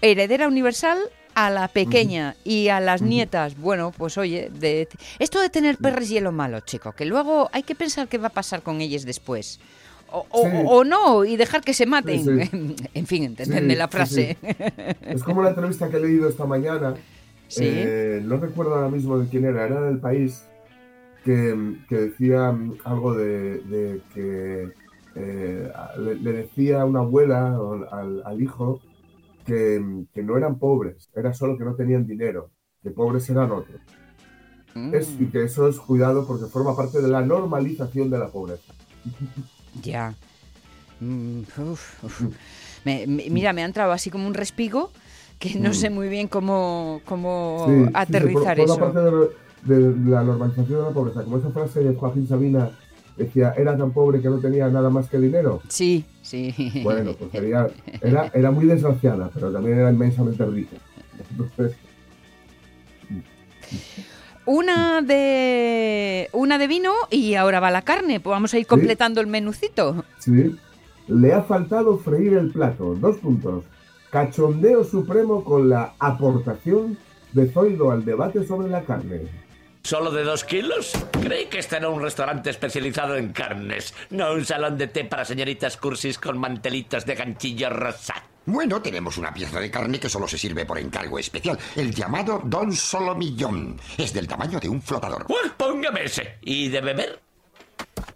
[0.03, 0.99] Heredera universal
[1.35, 3.57] a la pequeña y a las nietas.
[3.57, 7.63] Bueno, pues oye, de, esto de tener perres y lo malo, chico, que luego hay
[7.63, 9.61] que pensar qué va a pasar con ellas después.
[10.11, 10.57] O, o- Sí.
[10.67, 12.25] o no, y dejar que se maten.
[12.25, 14.37] Sí, en fin, entendedme Sí, la frase.
[15.03, 16.95] Es como la entrevista que he leído esta mañana.
[17.49, 17.63] Sí.
[17.65, 20.43] eh, no recuerdo ahora mismo de quién era, era del país,
[21.27, 24.75] que, que decía mm, algo de, de que
[25.15, 27.59] eh, le, le decía a una abuela
[27.93, 28.85] al, al hijo
[29.45, 33.53] que, mm, que no eran pobres, era solo que no tenían dinero, que pobres eran
[33.53, 33.81] otros.
[34.91, 38.33] Es, y Mm, que eso es cuidado porque forma parte de la normalización de la
[38.33, 38.75] pobreza.
[39.85, 40.15] ya.
[41.01, 42.23] Mm, uf, uf.
[42.85, 44.91] Me- me- mira, me ha entrado así como un respigo
[45.39, 45.73] que no Mm.
[45.75, 48.75] sé muy bien cómo, cómo Sí, sí, sí, aterrizar eso.
[49.67, 51.25] De la normalización de la pobreza.
[51.25, 52.71] Como esa frase de Joaquín Sabina
[53.17, 55.61] decía, era tan pobre que no tenía nada más que dinero.
[55.69, 56.55] Sí, sí.
[56.83, 57.69] Bueno, pues sería-
[58.01, 60.77] era, era muy desgraciada, pero también era inmensamente rica.
[61.31, 61.77] Entonces,
[64.45, 68.21] Una de una de vino y ahora va la carne.
[68.21, 70.05] Pues vamos a ir completando el menucito.
[70.19, 70.55] sí,
[71.09, 72.95] le ha faltado freír el plato.
[72.95, 73.65] Dos puntos.
[74.11, 76.97] Cachondeo supremo con la aportación
[77.33, 79.23] de Zoido al debate sobre la carne.
[79.87, 80.95] ¿Solo de dos kilos?
[81.13, 85.25] Creí que este era un restaurante especializado en carnes, no un salón de té para
[85.25, 88.15] señoritas cursis con mantelitos de ganchillo rosa.
[88.47, 92.43] Bueno, tenemos una pieza de carne que solo se sirve por encargo especial, el llamado
[92.45, 93.79] Don Solomillón.
[93.97, 95.25] Es del tamaño de un flotador.
[95.29, 96.39] Pues póngame ese.
[96.41, 97.21] ¿Y de beber?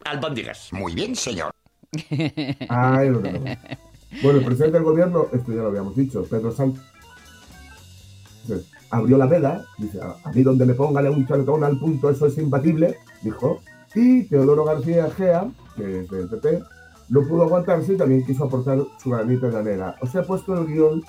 [0.06, 0.72] Albóndigas.
[0.72, 1.52] Muy bien, señor.
[2.68, 3.48] Ahí lo tenemos.
[4.22, 6.82] Bueno, el presidente del gobierno, esto ya lo habíamos dicho, Pedro Sánchez,
[8.90, 12.36] abrió la veda, dice, a mí donde me pongan un chalecón al punto, eso es
[12.38, 13.60] imbatible, dijo,
[13.94, 16.62] y Teodoro García Gea, que es del PP,
[17.08, 19.96] no pudo aguantarse y también quiso aportar su granito de arena.
[20.00, 21.02] Os he puesto en el guion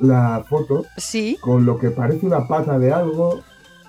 [0.00, 3.40] la foto Sí, con lo que parece una pata de algo,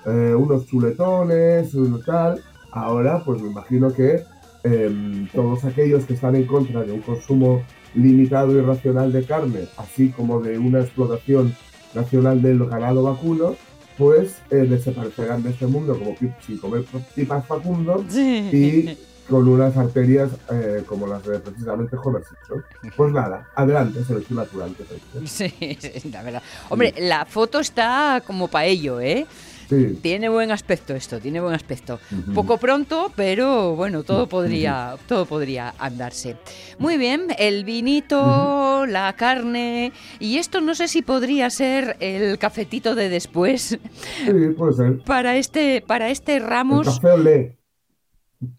[0.06, 2.42] eh, unos chuletones, un tal.
[2.72, 4.24] Ahora, pues me imagino que
[4.64, 7.62] em, todos aquellos que están en contra de un consumo
[7.94, 11.54] limitado y racional de carne, así como de una explotación
[11.94, 13.56] nacional del ganado vacuno,
[13.96, 16.14] pues eh, desaparecerán de este mundo como
[16.46, 18.96] sin comer pipas Facundo y
[19.28, 22.64] con unas arterias eh, como las de precisamente Homer Simpson.
[22.96, 24.74] Pues nada, adelante, selección natural.
[24.74, 26.42] que sí, sí, la verdad.
[26.70, 29.26] Hombre, la foto está como para ello, ¿eh?
[29.68, 29.98] Sí.
[30.00, 32.00] Tiene buen aspecto esto, tiene buen aspecto.
[32.34, 36.36] Poco pronto, pero bueno, todo podría, todo podría andarse.
[36.78, 42.94] Muy bien, el vinito, la carne y esto no sé si podría ser el cafetito
[42.94, 43.78] de después
[44.24, 44.98] Sí, puede ser.
[45.00, 46.86] para este, para este El Ramos.
[46.86, 47.58] café olé.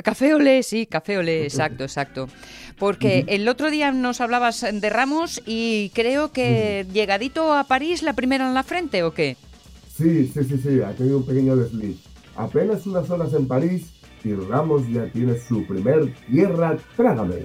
[0.04, 2.28] Café olé, sí, café olé, exacto, exacto.
[2.78, 8.14] Porque el otro día nos hablabas de Ramos y creo que llegadito a París la
[8.14, 9.38] primera en la frente, ¿o qué?
[10.00, 11.98] Sí, sí, sí, sí, ha tenido un pequeño desliz.
[12.38, 13.88] Apenas unas horas en París
[14.24, 17.36] y Ramos ya tiene su primer tierra trágame.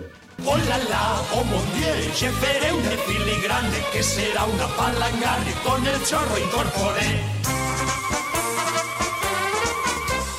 [0.47, 5.85] Oh la la, oh mon dieu, je ferai una filigrane que será una palangana con
[5.85, 7.11] el chorro incorporé.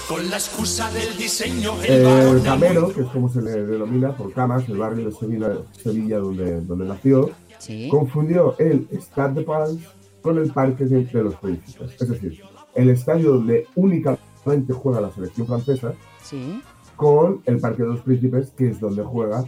[0.08, 4.15] Con la excusa del diseño, el El varón Camero, que es como se le denomina
[4.15, 5.49] por Camas, el barrio de Sevilla,
[5.84, 7.88] Sevilla donde, donde nació, Sí.
[7.89, 9.84] confundió el Stade de France
[10.26, 12.02] con el Parque de, de los Príncipes.
[12.02, 12.42] Es decir,
[12.74, 16.64] el estadio donde únicamente juega la selección francesa Sí.
[16.96, 19.44] con el Parque de los Príncipes, que es donde juega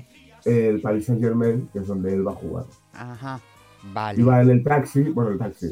[0.45, 2.65] el Paris Saint Germain, que es donde él va a jugar.
[2.93, 3.39] Ajá.
[3.91, 4.21] Vale.
[4.21, 5.71] Iba en el taxi, bueno, el taxi,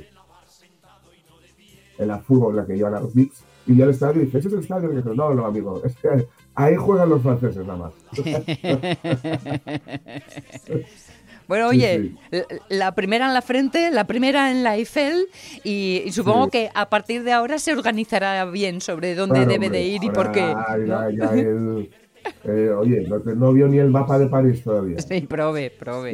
[2.00, 4.48] en la fútbol, la que llevan a los VIPs, y ya el estadio dice, ¿ese
[4.48, 4.91] es el estadio?
[4.91, 7.94] Y dice, no, no, amigo, es que ahí juegan los franceses nada más.
[11.47, 12.39] Bueno, oye, sí.
[12.69, 15.27] la primera en la frente, la primera en la Eiffel
[15.63, 16.51] y, y supongo Sí.
[16.51, 20.03] que a partir de ahora se organizará bien sobre dónde Claro, debe hombre, de ir
[20.03, 20.39] y ahora por qué.
[20.39, 21.10] Ya, ¿no?
[21.12, 21.89] ya el-
[22.43, 24.97] eh, oye, no, vio ni el mapa de París todavía.
[24.99, 26.12] Sí, prove, prove.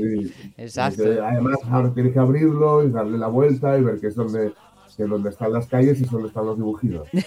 [0.57, 1.03] Exacto.
[1.03, 4.51] Entonces, además, ahora tiene que abrirlo y darle la vuelta y ver que es donde,
[4.95, 7.07] que es donde están las calles y donde están los dibujitos.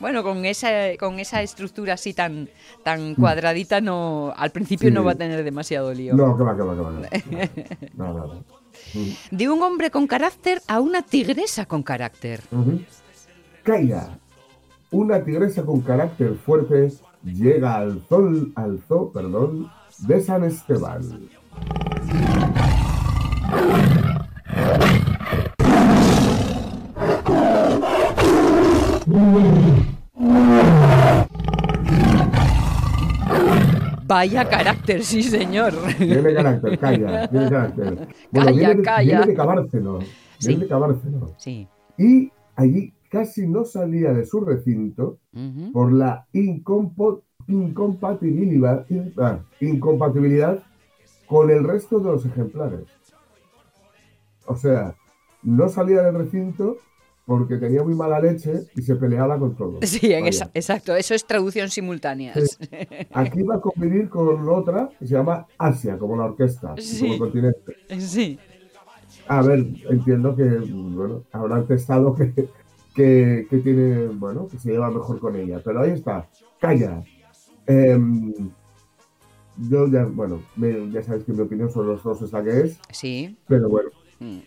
[0.00, 2.48] Bueno, con esa, con esa estructura así tan,
[2.82, 4.94] tan cuadradita, no, al principio Sí.
[4.94, 6.14] no va a tener demasiado lío.
[6.14, 6.90] No, que va, que va, que va.
[7.94, 8.44] No, no, no.
[9.30, 12.40] De un hombre con carácter a una tigresa con carácter.
[13.62, 14.18] Kaira,
[14.90, 16.90] una tigresa con carácter fuerte,
[17.22, 21.28] llega al sol, al zoo, perdón, de San Esteban.
[34.12, 35.72] Vaya carácter, sí, señor.
[35.96, 38.08] Tiene carácter, calla, tiene carácter.
[38.32, 39.16] Calla, viene de, calla.
[39.16, 39.98] Viene de Cabárceno,
[40.38, 40.48] Sí.
[40.48, 41.30] viene de Cabárceno.
[41.38, 41.66] Sí.
[41.96, 45.18] Y allí casi no salía de su recinto
[45.72, 50.62] por la incompo- incompatibilidad, in- ah, incompatibilidad
[51.26, 52.84] con el resto de los ejemplares.
[54.46, 54.94] O sea,
[55.42, 56.76] no salía del recinto
[57.24, 59.78] porque tenía muy mala leche y se peleaba con todos.
[59.88, 60.94] Sí, en esa- exacto.
[60.96, 62.34] Eso es traducción simultánea.
[63.12, 67.00] Aquí va a convivir con otra que se llama Asia, como la orquesta, Sí.
[67.00, 67.76] como el continente.
[68.00, 68.38] Sí.
[69.28, 72.32] A ver, entiendo que bueno, habrán testado que,
[72.94, 75.60] que, que tiene, bueno, que se lleva mejor con ella.
[75.64, 76.28] Pero ahí está,
[76.60, 77.04] calla.
[77.66, 78.32] Em,
[79.68, 82.60] yo ya, bueno, me- ya sabéis que mi opinión sobre los dos es la que
[82.62, 83.36] es, Sí.
[83.46, 83.90] pero bueno,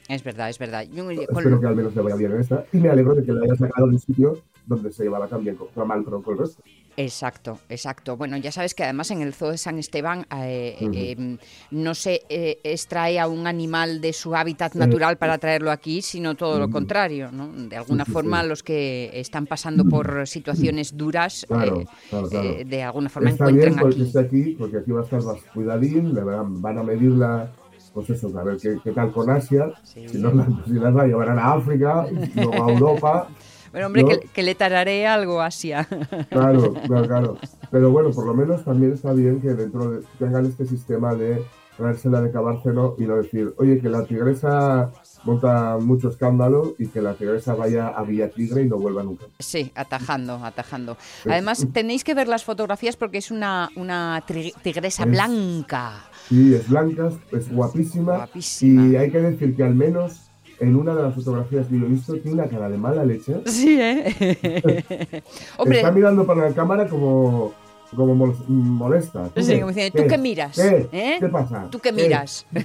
[0.07, 0.83] Es verdad, es verdad.
[0.91, 2.65] Yo- con- espero que al menos le vaya bien en esta.
[2.73, 5.55] Y me alegro de que la haya sacado de un sitio donde se llevaba también
[5.55, 6.63] con, mal, pero con el resto.
[6.97, 8.15] Exacto, exacto.
[8.15, 10.91] Bueno, ya sabes que además en el Zoo de San Esteban eh, Ujú.
[10.95, 11.37] eh,
[11.71, 16.35] no se eh, extrae a un animal de su hábitat natural para traerlo aquí, sino
[16.35, 16.71] todo lo Ujú.
[16.73, 17.31] contrario.
[17.33, 17.49] ¿no?
[17.51, 18.47] De alguna Sí, forma, sí.
[18.47, 22.49] los que están pasando por situaciones duras, Claro, eh, claro, claro.
[22.49, 24.07] eh, de alguna forma Está bien encuentran porque aquí.
[24.07, 27.51] esté aquí, porque aquí va a estar más cuidadín, le van, van a medirla,
[27.95, 30.07] pues eso, a ver qué, qué tal con Asia, Sí.
[30.07, 32.05] si no la, si las va a llevar a África,
[32.35, 33.27] luego a Europa,
[33.71, 34.09] Bueno, hombre, ¿no?
[34.09, 35.87] que, que le tararé algo Asia.
[36.29, 37.37] claro, claro, claro.
[37.71, 41.43] Pero bueno, por lo menos también está bien que dentro de, tengan este sistema de
[41.77, 44.91] traérsela de Cabárceno y no decir, oye, que la tigresa
[45.25, 49.25] monta mucho escándalo y que la tigresa vaya a Villa Tigre y no vuelva nunca.
[49.39, 50.95] Sí, atajando, atajando.
[51.25, 56.05] Además, tenéis que ver las fotografías porque es una, una tigresa Es- blanca.
[56.29, 58.87] Sí, es blanca, es guapísima, Guapísima.
[58.87, 60.21] y hay que decir que al menos
[60.59, 63.35] en una de las fotografías que yo he visto tiene una cara de mala leche.
[63.45, 65.21] Sí, ¿eh?
[65.57, 67.53] Hombre, Está mirando para la cámara como,
[67.95, 69.29] como mol- molesta.
[69.35, 70.55] ¿Tú Sí, como diciendo, ¿tú qué miras?
[70.55, 70.89] ¿Qué?
[70.91, 71.17] ¿Eh?
[71.19, 71.67] ¿Qué pasa?
[71.69, 72.45] ¿tú qué miras?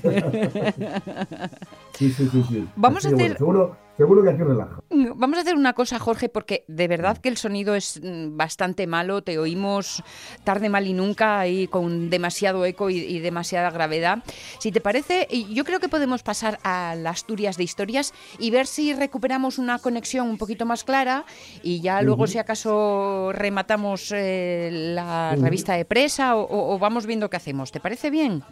[1.99, 2.43] Sí, sí, sí.
[2.49, 2.69] sí.
[2.77, 4.81] Vamos Así a hacer- bueno, seguro, seguro que aquí relaja.
[4.91, 8.87] Vamos a hacer una cosa, Jorge, porque de verdad que el sonido es mm, bastante
[8.87, 9.23] malo.
[9.23, 10.03] Te oímos
[10.43, 14.25] tarde, mal y nunca, y con demasiado eco y, y demasiada gravedad.
[14.59, 18.51] Si te parece, y yo creo que podemos pasar a las Asturias de historias y
[18.51, 21.25] ver si recuperamos una conexión un poquito más clara
[21.63, 27.05] y ya luego, si acaso, rematamos eh, la revista de presa o, o- o vamos
[27.05, 27.71] viendo qué hacemos.
[27.71, 28.43] ¿Te parece bien?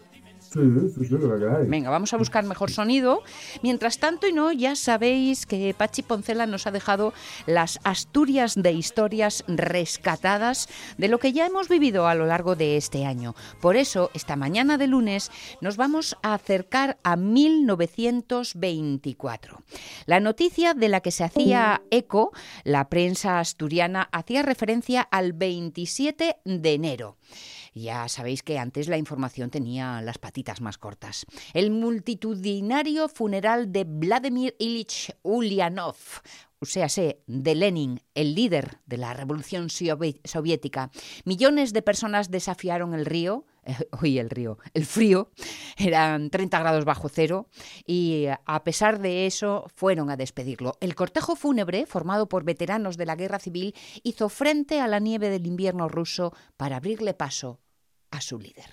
[1.69, 3.23] Venga, vamos a buscar mejor sonido.
[3.63, 7.13] Mientras tanto, y no, ya sabéis que Pachi Poncela nos ha dejado
[7.47, 12.77] las Asturias de historias rescatadas de lo que ya hemos vivido a lo largo de
[12.77, 13.35] este año.
[13.61, 15.31] Por eso, esta mañana de lunes
[15.61, 19.63] nos vamos a acercar a 1924.
[20.07, 22.33] La noticia de la que se hacía eco,
[22.65, 27.17] la prensa asturiana hacía referencia al 27 de enero.
[27.79, 31.27] Ya sabéis que antes la información tenía las patitas más cortas.
[31.55, 35.97] El multitudinario funeral de Vladimir Ilich Ulyanov,
[36.61, 36.89] o sea,
[37.27, 40.91] de Lenin, el líder de la revolución sovi- soviética.
[41.25, 43.47] Millones de personas desafiaron el río,
[44.03, 45.31] uy, el río, el frío,
[45.77, 47.47] eran 30 grados bajo cero,
[47.87, 50.75] y a pesar de eso fueron a despedirlo.
[50.81, 55.31] El cortejo fúnebre, formado por veteranos de la guerra civil, hizo frente a la nieve
[55.31, 57.61] del invierno ruso para abrirle paso
[58.11, 58.71] a su líder.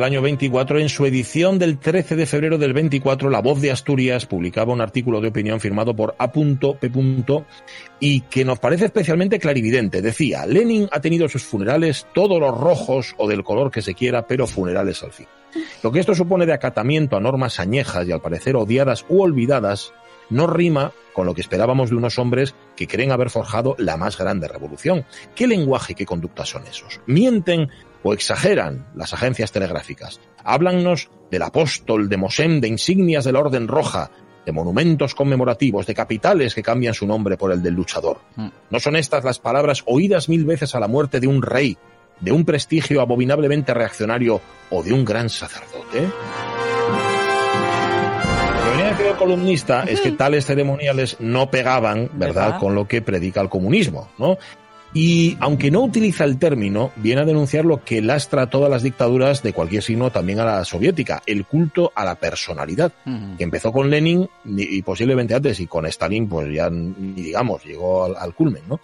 [0.00, 0.78] Del año 24.
[0.78, 4.80] En su edición del 13 de febrero del 24, La Voz de Asturias publicaba un
[4.80, 6.90] artículo de opinión firmado por A.P.
[8.00, 10.00] y que nos parece especialmente clarividente.
[10.00, 14.26] Decía, Lenin ha tenido sus funerales todos los rojos o del color que se quiera,
[14.26, 15.26] pero funerales al fin.
[15.82, 19.92] Lo que esto supone de acatamiento a normas añejas y al parecer odiadas u olvidadas
[20.30, 24.16] no rima con lo que esperábamos de unos hombres que creen haber forjado la más
[24.16, 25.04] grande revolución.
[25.34, 27.00] ¿Qué lenguaje y qué conductas son esos?
[27.06, 27.68] ¿Mienten
[28.02, 30.20] o exageran las agencias telegráficas?
[30.44, 34.10] Háblannos del apóstol, de Mosén, de insignias de la Orden Roja,
[34.44, 38.18] de monumentos conmemorativos, de capitales que cambian su nombre por el del luchador.
[38.70, 41.76] ¿No son estas las palabras oídas mil veces a la muerte de un rey,
[42.20, 46.08] de un prestigio abominablemente reaccionario o de un gran sacerdote?
[48.54, 52.60] Lo que venía a decir el columnista es que tales ceremoniales no pegaban, ¿verdad?, ¿Verdad?
[52.60, 54.38] con lo que predica el comunismo, ¿no?
[54.92, 59.42] Y aunque no utiliza el término, viene a denunciar lo que lastra todas las dictaduras
[59.42, 62.92] de cualquier signo, también a la soviética, el culto a la personalidad,
[63.38, 68.04] que empezó con Lenin y posiblemente antes, y con Stalin, pues ya ni digamos, llegó
[68.04, 68.80] al, al culmen, ¿no?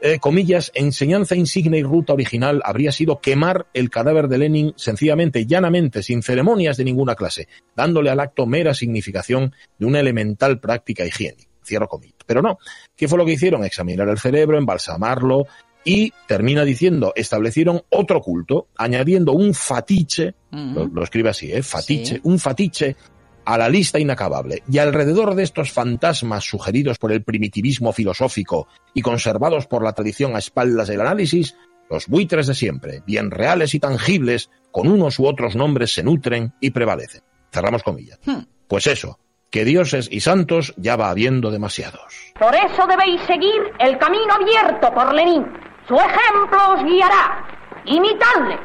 [0.00, 5.44] Eh, comillas, enseñanza insignia y ruta original habría sido quemar el cadáver de Lenin sencillamente,
[5.44, 11.04] llanamente, sin ceremonias de ninguna clase, dándole al acto mera significación de una elemental práctica
[11.04, 11.47] higiénica.
[11.68, 12.16] Cierro comillas.
[12.26, 12.58] Pero no.
[12.96, 13.64] ¿Qué fue lo que hicieron?
[13.64, 15.46] Examinar el cerebro, embalsamarlo
[15.84, 21.62] y termina diciendo, establecieron otro culto, añadiendo un fatiche, lo, lo escribe así, ¿eh?
[21.62, 22.20] Fatiche, Sí.
[22.24, 22.96] un fatiche
[23.44, 24.62] a la lista inacabable.
[24.70, 30.34] Y alrededor de estos fantasmas sugeridos por el primitivismo filosófico y conservados por la tradición
[30.36, 31.54] a espaldas del análisis,
[31.88, 36.52] los buitres de siempre, bien reales y tangibles, con unos u otros nombres se nutren
[36.60, 37.22] y prevalecen.
[37.50, 38.18] Cerramos comillas.
[38.26, 38.40] Hmm.
[38.66, 39.18] Pues eso,
[39.50, 42.32] que dioses y santos ya va habiendo demasiados.
[42.38, 45.44] Por eso debéis seguir el camino abierto por Lenin.
[45.86, 47.46] Su ejemplo os guiará.
[47.84, 48.58] Imitadle.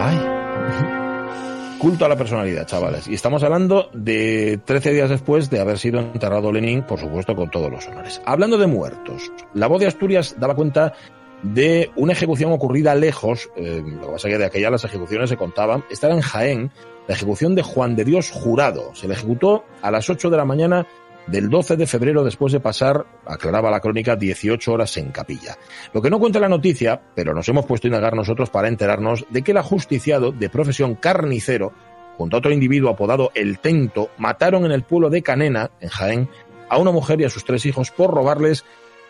[0.00, 1.76] Ay.
[1.78, 3.06] Culto a la personalidad, chavales.
[3.06, 7.50] Y estamos hablando de 13 días después de haber sido enterrado Lenin, por supuesto, con
[7.50, 8.22] todos los honores.
[8.24, 10.94] Hablando de muertos, la voz de Asturias daba cuenta
[11.54, 15.30] de una ejecución ocurrida lejos, eh, lo que pasa es que de aquella las ejecuciones
[15.30, 16.70] se contaban, esta era en Jaén,
[17.06, 18.94] la ejecución de Juan de Dios Jurado.
[18.94, 20.86] Se le ejecutó a las 8 de la mañana
[21.26, 25.56] del 12 de febrero después de pasar, aclaraba la crónica, 18 horas en capilla.
[25.92, 29.26] Lo que no cuenta la noticia, pero nos hemos puesto a indagar nosotros para enterarnos
[29.30, 31.72] de que el ajusticiado de profesión carnicero,
[32.16, 36.28] junto a otro individuo apodado El Tento, mataron en el pueblo de Canena, en Jaén,
[36.68, 38.64] a una mujer y a sus tres hijos por robarles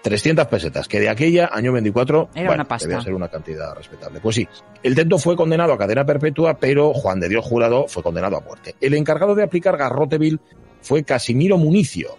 [0.07, 2.87] 300 pesetas, que de aquella, año 24, Era bueno, una pasta.
[2.87, 4.21] debía ser una cantidad respetable.
[4.21, 4.47] Pues sí,
[4.85, 8.40] el tento fue condenado a cadena perpetua, pero Juan de Dios Jurado fue condenado a
[8.40, 8.77] muerte.
[8.81, 10.38] El encargado de aplicar garrote vil
[10.81, 12.16] fue Casimiro Municio.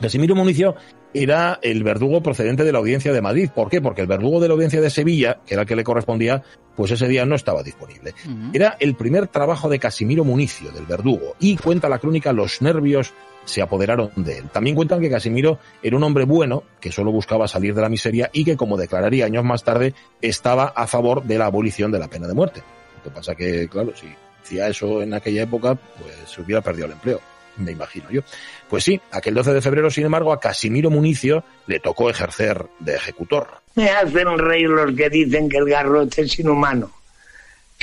[0.00, 0.76] Casimiro Municio
[1.14, 3.50] era el verdugo procedente de la audiencia de Madrid.
[3.54, 3.80] ¿Por qué?
[3.80, 6.42] Porque el verdugo de la audiencia de Sevilla, que era el que le correspondía,
[6.76, 8.14] pues ese día no estaba disponible.
[8.52, 13.12] Era el primer trabajo de Casimiro Municio, del verdugo, y cuenta la crónica los nervios
[13.44, 14.48] se apoderaron de él.
[14.50, 18.30] También cuentan que Casimiro era un hombre bueno, que solo buscaba salir de la miseria
[18.32, 22.08] y que, como declararía años más tarde, estaba a favor de la abolición de la
[22.08, 22.62] pena de muerte.
[22.96, 24.06] Lo que pasa que, claro, si
[24.42, 27.20] hacía eso en aquella época, pues se hubiera perdido el empleo,
[27.58, 28.22] me imagino yo.
[28.68, 32.94] Pues sí, aquel 12 de febrero, sin embargo, a Casimiro Municio le tocó ejercer de
[32.94, 33.48] ejecutor.
[33.74, 36.90] Me hacen reír los que dicen que el garrote es inhumano.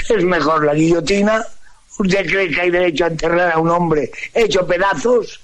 [0.10, 1.44] Es mejor la guillotina.
[1.98, 5.42] ¿Usted cree que hay derecho a enterrar a un hombre hecho pedazos?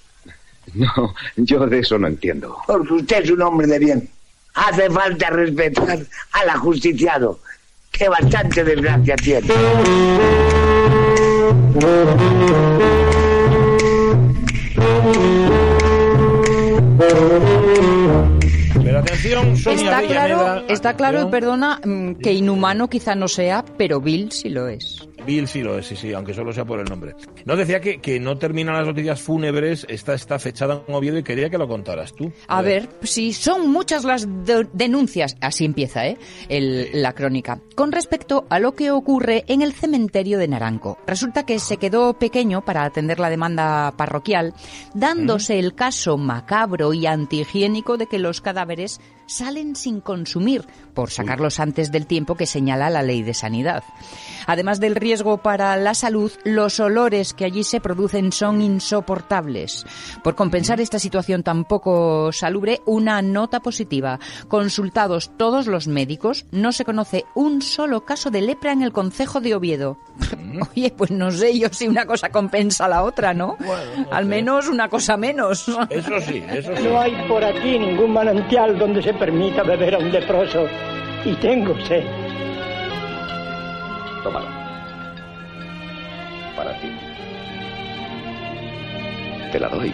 [0.74, 2.58] No, yo de eso no entiendo.
[2.68, 4.10] Porque usted es un hombre de bien.
[4.54, 6.00] Hace falta respetar
[6.34, 7.40] al ajusticiado,
[7.92, 9.48] que bastante desgracia tiene.
[19.56, 24.68] Está claro, está claro, perdona, mm, que inhumano quizá no sea, pero Bill sí lo
[24.68, 25.08] es.
[25.26, 27.14] Bill sí lo es, sí, sí, aunque solo sea por el nombre.
[27.46, 31.24] No decía que, que no terminan las noticias fúnebres, esta está fechada en Oviedo y
[31.24, 32.32] quería que lo contaras tú.
[32.48, 36.18] A ver, si son muchas las de- denuncias, así empieza ¿eh?
[36.50, 40.98] El- la crónica, con respecto a lo que ocurre en el cementerio de Naranco.
[41.06, 44.54] Resulta que se quedó pequeño para atender la demanda parroquial,
[44.96, 49.00] dándose el caso macabro y antihigiénico de que los cadáveres
[49.32, 53.84] salen sin consumir, por sacarlos antes del tiempo que señala la ley de sanidad.
[54.46, 59.86] Además del riesgo para la salud, los olores que allí se producen son insoportables.
[60.24, 64.20] Por compensar esta situación tan poco salubre, una nota positiva.
[64.48, 69.40] Consultados todos los médicos, no se conoce un solo caso de lepra en el concejo
[69.40, 69.98] de Oviedo.
[70.76, 73.58] Oye, pues no sé yo si una cosa compensa a la otra, ¿no?
[74.12, 75.68] Al menos una cosa menos.
[75.90, 76.84] Eso sí, eso sí.
[76.84, 80.68] No hay por aquí ningún manantial donde se permita beber a un leproso.
[81.24, 82.04] Y tengo sed.
[84.24, 84.48] Tómalo.
[86.56, 86.90] Para ti.
[89.52, 89.94] Te la doy.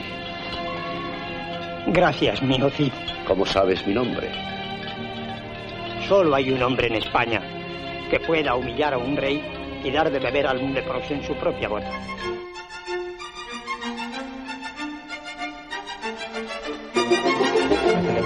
[1.88, 2.94] Gracias, mío Cid.
[3.28, 4.30] ¿Cómo sabes mi nombre?
[6.08, 7.42] Solo hay un hombre en España
[8.10, 9.44] que pueda humillar a un rey
[9.84, 11.92] y dar de beber a un leproso en su propia boda.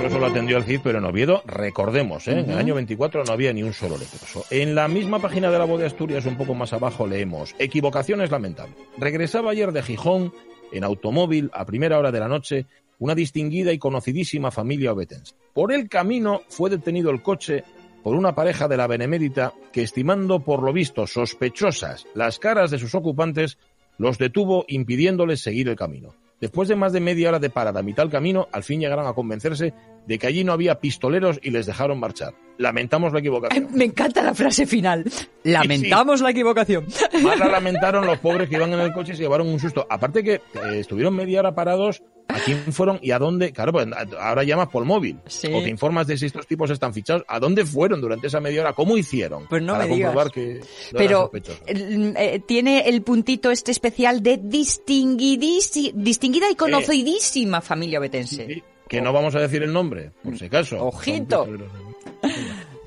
[0.02, 2.40] El leproso lo atendió al CID, pero en Oviedo, recordemos, ¿eh?
[2.40, 4.44] en el año 24 no había ni un solo leproso.
[4.50, 8.32] En la misma página de la voz de Asturias, un poco más abajo, leemos: Equivocaciones
[8.32, 8.76] lamentables.
[8.98, 10.34] Regresaba ayer de Gijón
[10.72, 12.66] en automóvil a primera hora de la noche
[12.98, 15.36] una distinguida y conocidísima familia obetense.
[15.54, 17.64] Por el camino fue detenido el coche
[18.02, 22.80] por una pareja de la Benemérita que, estimando por lo visto sospechosas las caras de
[22.80, 23.60] sus ocupantes,
[24.00, 26.16] los detuvo impidiéndoles seguir el camino.
[26.42, 29.06] Después de más de media hora de parada a mitad del camino, al fin llegaron
[29.06, 29.76] a convencerse
[30.08, 32.34] de que allí no había pistoleros y les dejaron marchar.
[32.58, 33.70] Lamentamos la equivocación.
[33.74, 35.06] Me encanta la frase final.
[35.44, 36.86] Lamentamos la equivocación.
[37.24, 39.88] Más la lamentaron los pobres que iban en el coche y se llevaron un susto.
[39.90, 40.42] Aparte que eh,
[40.80, 43.52] estuvieron media hora parados, ¿a quién fueron y a dónde?
[43.52, 43.88] Claro, pues
[44.20, 45.48] ahora llamas por móvil Sí.
[45.52, 47.24] o te informas de si estos tipos están fichados.
[47.28, 48.74] ¿A dónde fueron durante esa media hora?
[48.74, 49.48] ¿Cómo hicieron?
[49.48, 50.14] Pues no para me digas.
[50.14, 50.60] comprobar que
[50.92, 57.98] no Pero eh, eh, tiene el puntito este especial de distinguidísi- distinguida y conocidísima familia
[58.00, 58.64] obetense.
[58.92, 60.86] Que no vamos a decir el nombre, por si acaso.
[60.86, 61.48] Ojito.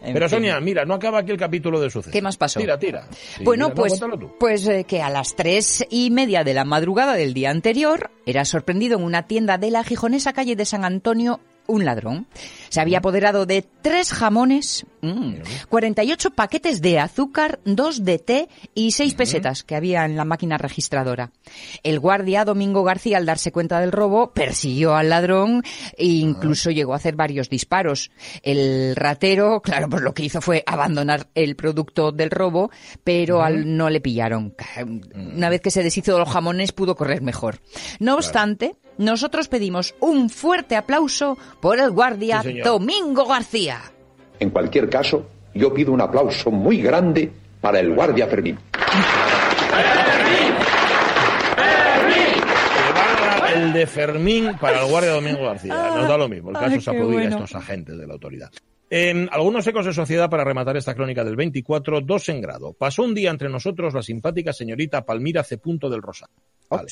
[0.03, 0.29] Pero.
[0.29, 2.13] Sonia, mira, no acaba aquí el capítulo de sucesos.
[2.13, 2.61] ¿Qué más pasó?
[2.61, 3.09] Tira, tira.
[3.11, 4.35] Sí, bueno, mira, no, pues, tú.
[4.39, 8.45] pues eh, que a las tres y media de la madrugada del día anterior era
[8.45, 12.27] sorprendido en una tienda de la gijonesa calle de San Antonio un ladrón.
[12.75, 15.35] Se había apoderado de tres jamones, mm,
[15.69, 20.59] 48 paquetes de azúcar, dos de té y seis pesetas que había en la máquina
[20.59, 21.31] registradora.
[21.85, 25.63] El guardia Domingo García, al darse cuenta del robo, persiguió al ladrón
[25.97, 28.11] e incluso llegó a hacer varios disparos.
[28.43, 32.73] El ratero, claro, pues lo que hizo fue abandonar el producto del robo,
[33.05, 34.57] pero al no le pillaron.
[35.15, 37.61] Una vez que se deshizo de los jamones pudo correr mejor.
[38.01, 42.61] No obstante, nosotros pedimos un fuerte aplauso por el guardia Sí.
[42.65, 43.79] Domingo García.
[44.41, 48.59] En cualquier caso, yo pido un aplauso muy grande para el guardia Fermín.
[53.55, 55.75] El de Fermín para el guardia Domingo García.
[55.75, 56.51] Nos da lo mismo.
[56.51, 57.37] El caso Ay, es bueno.
[57.37, 58.51] a estos agentes de la autoridad.
[58.89, 62.73] En algunos ecos de sociedad para rematar esta crónica del 24, dos en grado.
[62.73, 65.61] Pasó un día entre nosotros la simpática señorita Palmira C.
[65.63, 66.35] del Rosario.
[66.71, 66.89] Vale.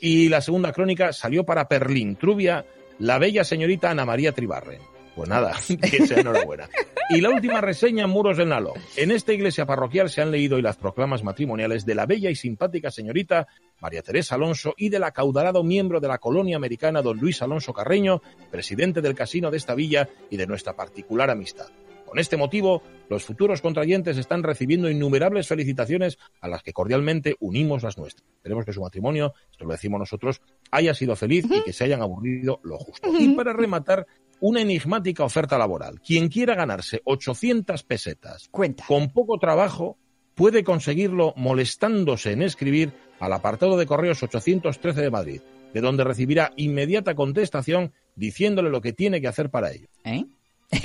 [0.00, 2.64] Y la segunda crónica salió para Perlín, Trubia,
[3.00, 4.95] la bella señorita Ana María Tribarren.
[5.16, 5.56] Pues nada,
[5.90, 6.68] que sea enhorabuena.
[7.08, 8.74] Y la última reseña Muros del Nalón.
[8.96, 12.36] En esta iglesia parroquial se han leído hoy las proclamas matrimoniales de la bella y
[12.36, 13.48] simpática señorita
[13.80, 18.20] María Teresa Alonso y del acaudalado miembro de la colonia americana don Luis Alonso Carreño,
[18.50, 21.68] presidente del casino de esta villa y de nuestra particular amistad.
[22.04, 27.82] Con este motivo, los futuros contrayentes están recibiendo innumerables felicitaciones a las que cordialmente unimos
[27.82, 28.28] las nuestras.
[28.36, 30.40] Esperemos que su matrimonio, esto lo decimos nosotros,
[30.70, 33.10] haya sido feliz y que se hayan aburrido lo justo.
[33.18, 34.06] Y para rematar,
[34.40, 36.00] una enigmática oferta laboral.
[36.00, 39.98] Quien quiera ganarse 800 pesetas con poco trabajo
[40.34, 45.40] puede conseguirlo molestándose en escribir al apartado de correos 813 de Madrid,
[45.72, 49.88] de donde recibirá inmediata contestación diciéndole lo que tiene que hacer para ello.
[50.04, 50.24] ¿Eh?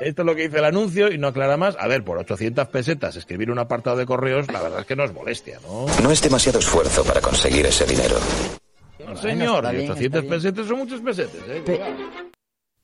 [0.00, 1.76] Esto es lo que dice el anuncio y no aclara más.
[1.78, 5.04] A ver, por 800 pesetas escribir un apartado de correos, la verdad es que no
[5.04, 5.86] es molestia, ¿no?
[6.02, 8.16] No es demasiado esfuerzo para conseguir ese dinero.
[9.06, 11.62] No, señor, y 800 pesetas son muchos pesetes, ¿eh?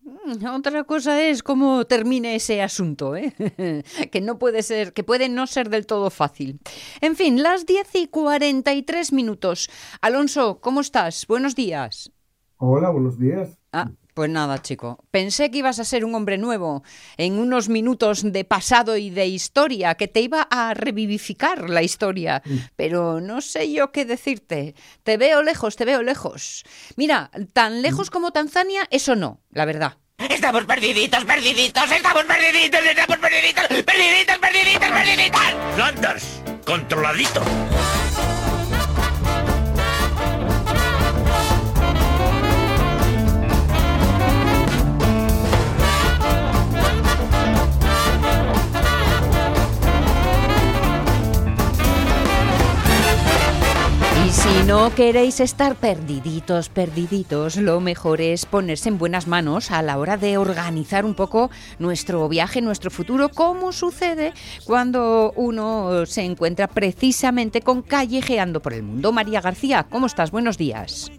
[0.03, 3.33] Mm, Otra cosa es cómo termine ese asunto, ¿eh?
[4.13, 6.61] que no puede ser, que puede no ser del todo fácil.
[7.01, 9.69] En fin, las 10 y 43 minutos.
[10.01, 11.27] Alonso, ¿cómo estás?
[11.27, 12.11] Buenos días.
[12.57, 13.59] Hola, buenos días.
[13.73, 14.99] Ah, pues nada, chico.
[15.13, 16.83] Pensé que ibas a ser un hombre nuevo
[17.19, 22.43] en unos minutos de pasado y de historia, que te iba a revivificar la historia.
[22.75, 24.75] Pero no sé yo qué decirte.
[25.05, 26.65] Te veo lejos, te veo lejos.
[26.97, 29.99] Mira, tan lejos como Tanzania, eso no, la verdad.
[30.19, 35.41] Estamos perdiditos, perdiditos, estamos perdiditos, estamos perdiditos, perdiditos, perdiditos, perdiditos.
[35.77, 37.41] Flanders, controladito.
[54.29, 59.81] Y si no queréis estar perdiditos, perdiditos, lo mejor es ponerse en buenas manos a
[59.81, 61.49] la hora de organizar un poco
[61.79, 64.35] nuestro viaje, nuestro futuro, como sucede
[64.67, 69.13] cuando uno se encuentra precisamente con callejeando por el mundo.
[69.13, 70.31] María García, ¿cómo estás?
[70.31, 71.11] Buenos días.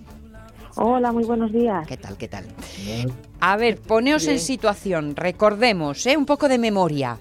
[0.76, 1.88] Hola, muy buenos días.
[1.88, 2.16] ¿Qué tal?
[2.16, 2.46] ¿Qué tal?
[3.40, 6.16] A ver, poneos en situación, recordemos, ¿eh?
[6.16, 7.18] un poco de memoria.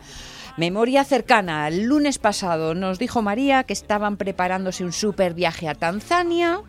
[0.59, 1.69] Memoria cercana.
[1.69, 6.63] El lunes pasado nos dijo María que estaban preparándose un super viaje a Tanzania.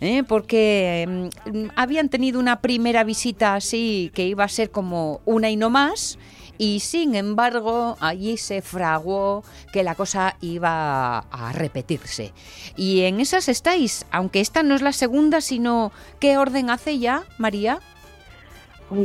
[0.00, 0.24] ¿eh?
[0.26, 5.56] porque mm, habían tenido una primera visita así que iba a ser como una y
[5.56, 6.18] no más
[6.58, 12.32] y sin embargo allí se fraguó que la cosa iba a repetirse.
[12.76, 17.22] Y en esas estáis, aunque esta no es la segunda, sino ¿qué orden hace ya,
[17.38, 17.78] María?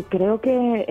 [0.09, 0.85] Creo que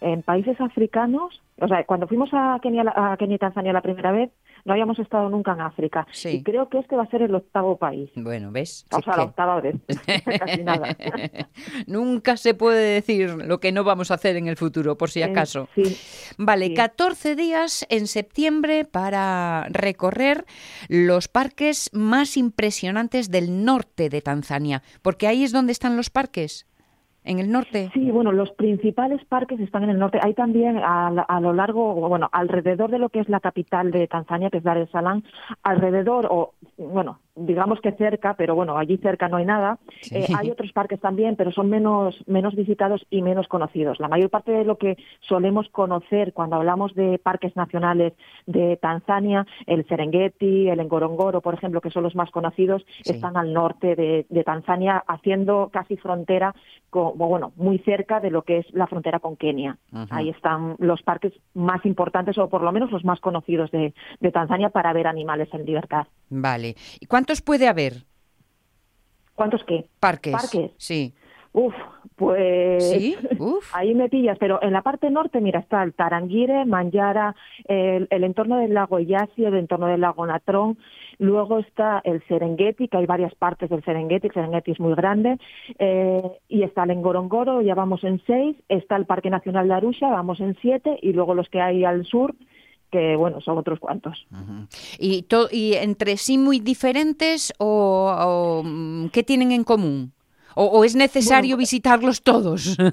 [0.00, 4.12] en países africanos, o sea, cuando fuimos a Kenia, a Kenia y Tanzania la primera
[4.12, 4.30] vez,
[4.64, 6.06] no habíamos estado nunca en África.
[6.24, 8.10] Y creo que este va a ser el octavo país.
[8.16, 8.84] Bueno, ¿ves?
[8.90, 9.76] O Sí sea, que- la octava vez.
[10.40, 10.96] Casi nada.
[11.86, 15.20] Nunca se puede decir lo que no vamos a hacer en el futuro, por si
[15.20, 15.68] Eh, acaso.
[15.74, 15.96] sí,
[16.38, 16.74] Vale, sí.
[16.74, 20.44] 14 días en septiembre para recorrer
[20.88, 26.66] los parques más impresionantes del norte de Tanzania, porque ahí es donde están los parques,
[27.26, 27.90] en el norte.
[27.92, 30.18] Sí, bueno, los principales parques están en el norte.
[30.22, 34.06] Hay también a, a lo largo, bueno, alrededor de lo que es la capital de
[34.06, 35.22] Tanzania, que es Dar es Salaam,
[35.62, 39.78] alrededor, o bueno, digamos que cerca, pero bueno, allí cerca no hay nada.
[40.00, 40.16] Sí.
[40.16, 44.00] Eh, hay otros parques también, pero son menos, menos visitados y menos conocidos.
[44.00, 48.14] La mayor parte de lo que solemos conocer cuando hablamos de parques nacionales
[48.46, 53.12] de Tanzania, el Serengeti, el Ngorongoro, por ejemplo, que son los más conocidos, Sí.
[53.12, 56.54] están al norte de, de Tanzania, haciendo casi frontera,
[56.90, 59.76] con, bueno, muy cerca de lo que es la frontera con Kenia.
[60.10, 64.32] Ahí están los parques más importantes, o por lo menos los más conocidos de, de
[64.32, 66.06] Tanzania, para ver animales en libertad.
[66.30, 66.74] Vale.
[67.00, 68.04] ¿Y cuántos puede haber?
[69.34, 69.86] ¿Cuántos qué?
[69.98, 70.32] Parques.
[70.32, 70.70] Parques.
[70.76, 71.12] Sí.
[71.52, 71.74] Uf,
[72.14, 73.16] pues Sí,
[73.72, 78.24] ahí me pillas, pero en la parte norte, mira, está el Tarangire, Manjara, el, el
[78.24, 80.78] entorno del lago Eyasi, el entorno del lago Natrón,
[81.18, 85.38] luego está el Serengeti, que hay varias partes del Serengeti, el Serengeti es muy grande,
[85.78, 90.10] eh, y está el Ngorongoro, ya vamos en seis, está el Parque Nacional de Arusha,
[90.10, 92.36] vamos en siete, y luego los que hay al sur,
[92.90, 94.26] que bueno, son otros cuantos.
[94.98, 100.12] ¿Y, to- y entre sí muy diferentes o, mm, qué tienen en común?
[100.56, 102.76] ¿O, o es necesario visitarlos todos?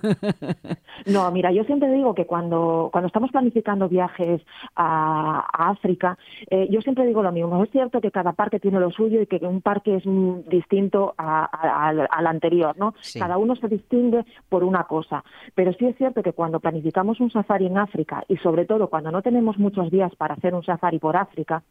[1.05, 4.41] No, mira, yo siempre digo que cuando, cuando estamos planificando viajes
[4.75, 6.17] a, a África,
[6.49, 7.61] eh, yo siempre digo lo mismo.
[7.63, 10.03] Es cierto que cada parque tiene lo suyo y que un parque es
[10.47, 12.93] distinto a- a- al, al anterior, ¿no?
[13.01, 13.19] Sí.
[13.19, 15.23] Cada uno se distingue por una cosa.
[15.55, 19.11] Pero sí es cierto que cuando planificamos un safari en África y sobre todo cuando
[19.11, 21.63] no tenemos muchos días para hacer un safari por África,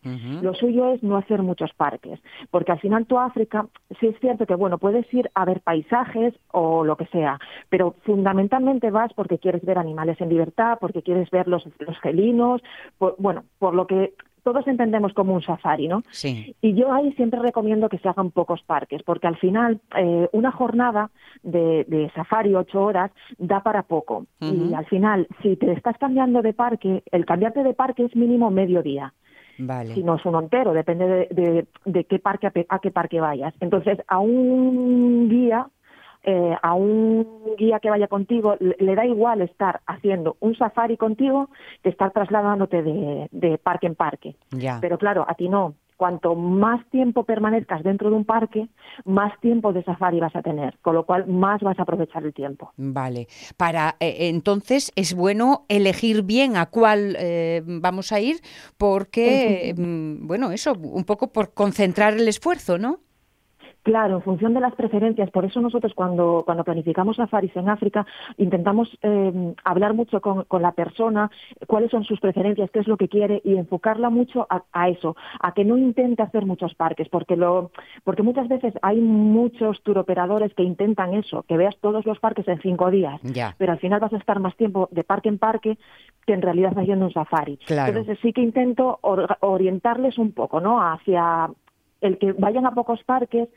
[0.43, 2.21] lo suyo es no hacer muchos parques,
[2.51, 3.67] porque al final tú a África,
[4.01, 7.39] sí es cierto que bueno, puedes ir a ver paisajes paisajes o lo que sea.
[7.69, 12.63] Pero fundamentalmente vas porque quieres ver animales en libertad, porque quieres ver los, los felinos,
[12.99, 14.15] por- bueno, por lo que
[14.45, 16.03] todos entendemos como un safari, ¿no?
[16.11, 16.57] Sí.
[16.61, 20.51] Y yo ahí siempre recomiendo que se hagan pocos parques, porque al final eh, una
[20.51, 21.11] jornada
[21.45, 24.27] de, de safari, ocho horas, da para poco.
[24.41, 28.51] Y al final, si te estás cambiando de parque, el cambiarte de parque es mínimo
[28.51, 29.15] medio día.
[29.67, 29.95] Vale.
[29.95, 33.21] Si no es uno entero, depende de, de- de qué parque a, a qué parque
[33.21, 33.55] vayas.
[33.61, 35.69] Entonces, a un guía,
[36.25, 37.27] eh, a un
[37.59, 41.49] guía que vaya contigo, le, le da igual estar haciendo un safari contigo
[41.83, 44.37] que estar trasladándote de, de parque en parque.
[44.51, 44.79] Ya.
[44.81, 45.75] Pero claro, a ti no.
[46.03, 48.67] Cuanto más tiempo permanezcas dentro de un parque,
[49.05, 52.35] más tiempo de safari vas a tener, con lo cual más vas a aprovechar el
[52.35, 52.73] tiempo.
[52.77, 53.29] Vale.
[53.57, 58.41] Para eh, entonces es bueno elegir bien a cuál eh, vamos a ir,
[58.79, 62.99] porque mm, bueno, eso, un poco por concentrar el esfuerzo, ¿no?
[63.83, 65.31] Claro, en función de las preferencias.
[65.31, 68.07] Por eso nosotros cuando, cuando planificamos safaris en África
[68.37, 71.31] intentamos eh, hablar mucho con, con la persona,
[71.67, 75.17] cuáles son sus preferencias, qué es lo que quiere y enfocarla mucho a, a eso,
[75.41, 77.73] a que no intente hacer muchos parques, porque, lo,
[78.05, 82.61] porque muchas veces hay muchos turoperadores que intentan eso, que veas todos los parques en
[82.61, 83.55] cinco días, Ya.
[83.59, 85.77] pero al final vas a estar más tiempo de parque en parque
[86.25, 87.57] que en realidad haciendo un safari.
[87.67, 87.89] Claro.
[87.91, 90.81] Entonces sí que intento or- orientarles un poco, ¿no?
[90.81, 91.51] Hacia
[92.01, 93.49] el que vayan a pocos parques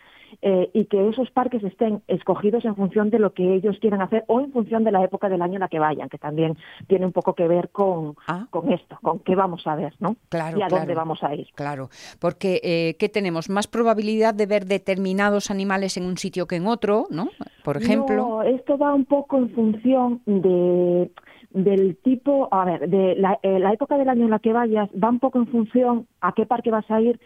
[0.42, 4.24] eh, y que esos parques estén escogidos en función de lo que ellos quieran hacer
[4.28, 6.58] o en función de la época del año en la que vayan, que también
[6.88, 8.16] tiene un poco que ver con,
[8.50, 10.10] con esto, con qué vamos a ver, ¿no?
[10.10, 10.26] Ah.
[10.30, 10.82] Claro, y a claro.
[10.82, 11.48] dónde vamos a ir.
[11.56, 13.50] Claro, porque eh, ¿qué tenemos?
[13.50, 17.30] Más probabilidad de ver determinados animales en un sitio que en otro, ¿no?
[17.64, 18.16] Por ejemplo.
[18.16, 21.10] No, esto va un poco en función de
[21.56, 24.90] del tipo, a ver, de la, eh, la época del año en la que vayas,
[24.92, 27.20] va un poco en función a qué parque vas a ir,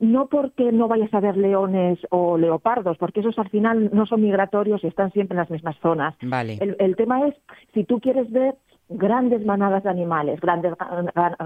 [0.00, 4.22] no porque no vayas a ver leones o leopardos, porque esos al final no son
[4.22, 6.14] migratorios y están siempre en las mismas zonas.
[6.22, 6.58] Vale.
[6.60, 7.34] El, el tema es
[7.74, 8.54] si tú quieres ver
[8.88, 10.72] grandes manadas de animales, grandes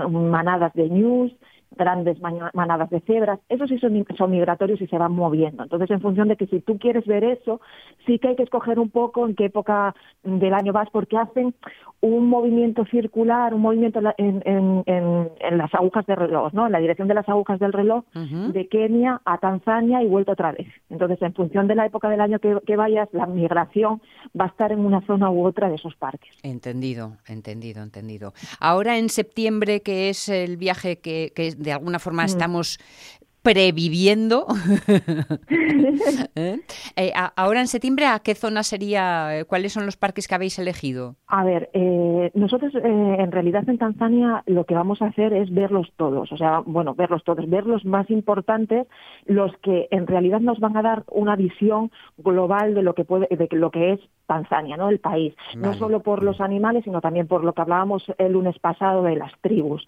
[0.08, 1.32] manadas de ñus,
[1.76, 5.62] grandes manadas de cebras, esos sí son, son migratorios y se van moviendo.
[5.62, 7.60] Entonces, en función de que si tú quieres ver eso,
[8.06, 9.94] sí que hay que escoger un poco en qué época
[10.24, 11.54] del año vas, porque hacen
[12.00, 16.52] un movimiento circular, un movimiento en, la- en- en- en- en las agujas del reloj,
[16.52, 16.66] ¿no?
[16.66, 20.52] En la dirección de las agujas del reloj, de Kenia a Tanzania y vuelta otra
[20.52, 20.68] vez.
[20.90, 24.00] Entonces, en función de la época del año que, que vayas, la migración
[24.38, 26.30] va a estar en una zona u otra de esos parques.
[26.42, 28.32] Entendido, entendido, entendido.
[28.60, 32.26] Ahora en septiembre, que es el viaje que, que de alguna forma Mm.
[32.26, 32.78] estamos
[33.52, 34.46] previviendo,
[36.34, 36.60] ¿eh?
[36.96, 40.34] Eh, a- ahora en septiembre, ¿a qué zona sería, eh, cuáles son los parques que
[40.34, 41.16] habéis elegido?
[41.28, 45.50] A ver, eh, nosotros eh, en realidad en Tanzania lo que vamos a hacer es
[45.52, 48.86] verlos todos, o sea, bueno, verlos todos, ver los más importantes,
[49.24, 53.28] los que en realidad nos van a dar una visión global de lo que puede,
[53.30, 54.90] de lo que es Tanzania, ¿no?
[54.90, 58.58] El país, no solo por los animales, sino también por lo que hablábamos el lunes
[58.58, 59.86] pasado de las tribus.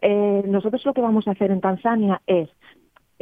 [0.00, 2.48] Eh, nosotros lo que vamos a hacer en Tanzania es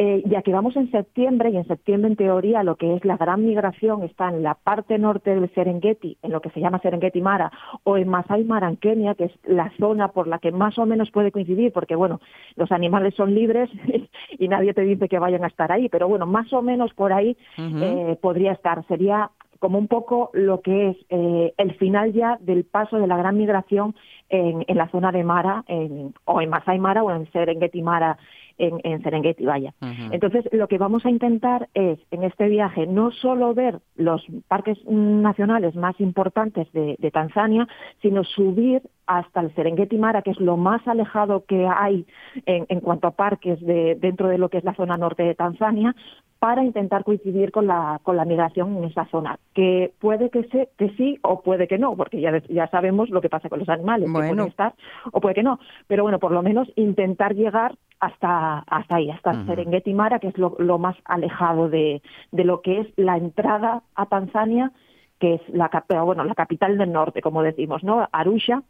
[0.01, 3.16] eh, ya que vamos en septiembre, y en septiembre en teoría lo que es la
[3.16, 7.20] gran migración está en la parte norte del Serengeti, en lo que se llama Serengeti
[7.20, 7.51] Mara,
[7.82, 10.86] o en Masai Mara en Kenia, que es la zona por la que más o
[10.86, 12.20] menos puede coincidir, porque bueno,
[12.55, 13.68] los animales son libres
[14.38, 17.12] y nadie te dice que vayan a estar ahí, pero bueno, más o menos por
[17.12, 17.36] ahí
[17.82, 18.86] eh, podría estar.
[18.86, 23.16] Sería como un poco lo que es eh, el final ya del paso de la
[23.16, 23.96] gran migración
[24.28, 28.16] en, en la zona de Mara, en- o en Masai Mara o en Serengeti Mara,
[28.59, 29.72] en, en Serengeti, vaya.
[30.11, 34.78] Entonces, lo que vamos a intentar es, en este viaje, no solo ver los parques
[34.86, 37.66] nacionales más importantes de, de Tanzania,
[38.02, 42.06] sino subir hasta el Serengeti Mara, que es lo más alejado que hay
[42.46, 45.34] en, en cuanto a parques de, dentro de lo que es la zona norte de
[45.34, 45.94] Tanzania,
[46.38, 50.68] para intentar coincidir con la, con la migración en esa zona, que puede que, se,
[50.78, 53.68] que sí o puede que no, porque ya, ya sabemos lo que pasa con los
[53.68, 54.28] animales, que Bueno.
[54.28, 54.74] pueden estar
[55.11, 59.44] o puede que no, pero bueno, por lo menos intentar llegar hasta, hasta ahí, hasta.
[59.44, 63.82] Serengeti Mara, que es lo, lo más alejado de, de lo que es la entrada
[63.94, 64.72] a Tanzania,
[65.18, 65.70] que es la,
[66.05, 68.09] bueno, la capital del norte, como decimos, ¿no?
[68.12, 68.62] Arusha.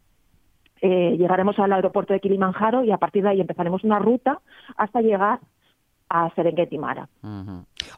[0.81, 4.39] Eh, llegaremos al aeropuerto de Kilimanjaro y a partir de ahí empezaremos una ruta
[4.77, 5.39] hasta llegar
[6.09, 7.07] a Serengeti Mara.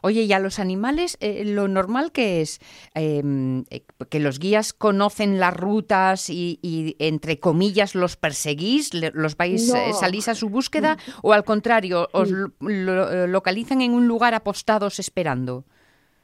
[0.02, 2.60] Oye, y a los animales, eh, lo normal que es
[2.94, 3.22] eh,
[3.70, 9.72] eh, que los guías conocen las rutas y, y, entre comillas, los perseguís, los vais,
[9.72, 9.76] No.
[9.78, 14.34] eh, salís a su búsqueda, o al contrario, os lo- lo- localizan en un lugar
[14.34, 15.64] apostados esperando.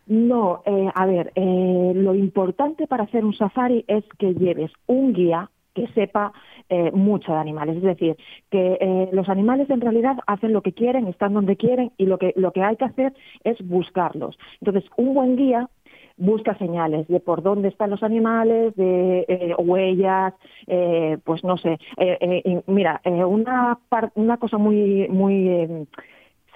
[0.07, 0.63] No,
[0.95, 6.33] a ver, lo importante para hacer un safari es que lleves un guía que sepa
[6.69, 8.17] eh, mucho de animales, es decir,
[8.51, 12.19] que eh, los animales en realidad hacen lo que quieren, están donde quieren y lo
[12.19, 13.13] que lo que hay que hacer
[13.45, 14.39] es buscarlos.
[14.61, 15.69] Entonces, un buen guía
[16.17, 20.35] busca señales de por dónde están los animales, de eh, huellas,
[20.67, 21.79] eh, pues no sé.
[21.97, 25.87] Eh, eh, mira, eh, una, par- una cosa muy, muy eh,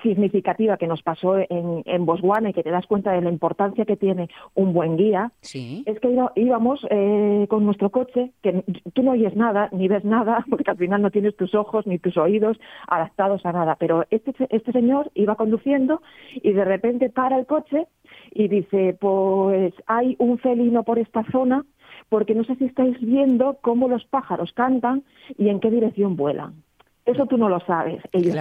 [0.03, 3.85] significativa que nos pasó en, en Botswana y que te das cuenta de la importancia
[3.85, 5.83] que tiene un buen guía, Sí.
[5.87, 10.05] es que iba- íbamos eh, con nuestro coche, que tú no oyes nada, ni ves
[10.05, 13.77] nada, porque al final no tienes tus ojos ni tus oídos adaptados a nada.
[13.79, 16.03] Pero este, este señor iba conduciendo
[16.35, 17.87] y de repente para el coche
[18.33, 21.65] y dice, pues hay un felino por esta zona,
[22.09, 25.03] porque no sé si estáis viendo cómo los pájaros cantan
[25.39, 26.55] y en qué dirección vuelan.
[27.05, 28.03] Eso tú no lo sabes.
[28.13, 28.39] Ellos sí.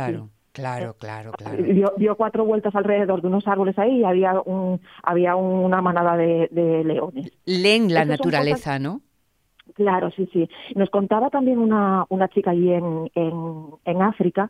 [0.52, 1.74] Claro, claro, claro, claro.
[1.74, 6.18] Dio, dio cuatro vueltas alrededor de unos árboles ahí y había un había una manada
[6.18, 7.32] de, de leones.
[7.46, 9.02] Leen la naturaleza, ¿no?
[9.76, 10.50] Claro, sí, sí.
[10.76, 13.34] Nos contaba también una, una chica allí en, en,
[13.86, 14.50] en África,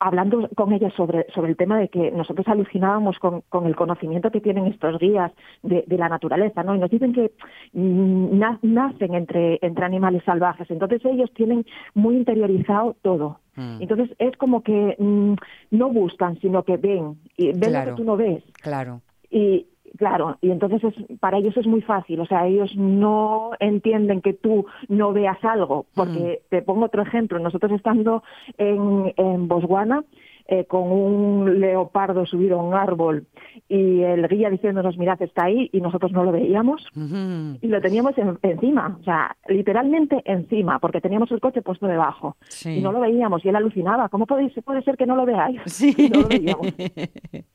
[0.00, 4.30] hablando con ella sobre, sobre el tema de que nosotros alucinábamos con, con el conocimiento
[4.30, 5.32] que tienen estos guías
[5.62, 6.74] de, de la naturaleza, ¿no?
[6.74, 7.32] Y nos dicen que
[7.72, 13.40] mm, na- nacen entre, entre animales salvajes, entonces ellos tienen muy interiorizado todo.
[13.56, 13.82] Mm.
[13.82, 15.34] Entonces es como que mm,
[15.72, 18.42] no buscan, sino que ven, y ven lo que tú no ves.
[18.62, 19.00] Claro.
[19.30, 19.66] Y
[19.96, 24.32] claro, y entonces es, para ellos es muy fácil, o sea, ellos no entienden que
[24.32, 28.22] tú no veas algo, porque te pongo otro ejemplo, nosotros estando
[28.56, 30.04] en, en Botswana,
[30.48, 33.26] eh, con un leopardo subido a un árbol
[33.68, 38.16] y el guía diciéndonos, mirad, está ahí, y nosotros no lo veíamos, y lo teníamos
[38.16, 42.78] en- encima, o sea, literalmente encima, porque teníamos el coche puesto debajo, Sí.
[42.78, 45.60] y no lo veíamos, y él alucinaba, ¿cómo podéis, puede ser que no lo veáis?
[45.66, 45.94] Sí.
[45.98, 46.66] Y no lo veíamos.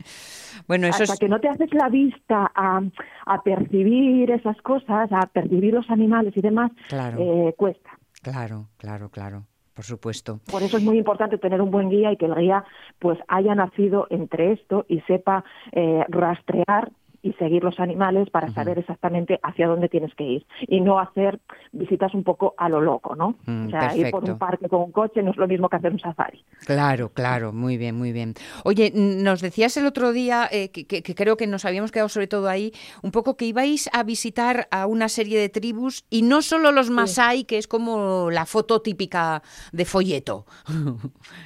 [0.67, 1.19] Bueno, eso Hasta es...
[1.19, 2.79] que no te haces la vista a,
[3.25, 7.17] a percibir esas cosas, a percibir los animales y demás, Claro.
[7.19, 7.89] eh, cuesta.
[8.21, 9.45] Claro, claro, claro.
[9.74, 10.39] Por supuesto.
[10.51, 12.63] Por eso es muy importante tener un buen guía y que el guía
[12.99, 16.91] pues haya nacido entre esto y sepa eh, rastrear
[17.24, 21.39] y seguir los animales para saber exactamente hacia dónde tienes que ir y no hacer
[21.71, 23.38] visitas un poco a lo loco, ¿no?
[23.45, 25.78] Mm, o sea, ir por un parque con un coche no es lo mismo que
[25.78, 26.43] hacer un safari.
[26.65, 28.34] Claro, claro, muy bien, muy bien.
[28.65, 32.09] Oye, nos decías el otro día, eh, que, que- que creo que nos habíamos quedado
[32.09, 36.24] sobre todo ahí, un poco que ibais a visitar a una serie de tribus y
[36.24, 40.45] no solo los Masai, que es como la foto típica de folleto.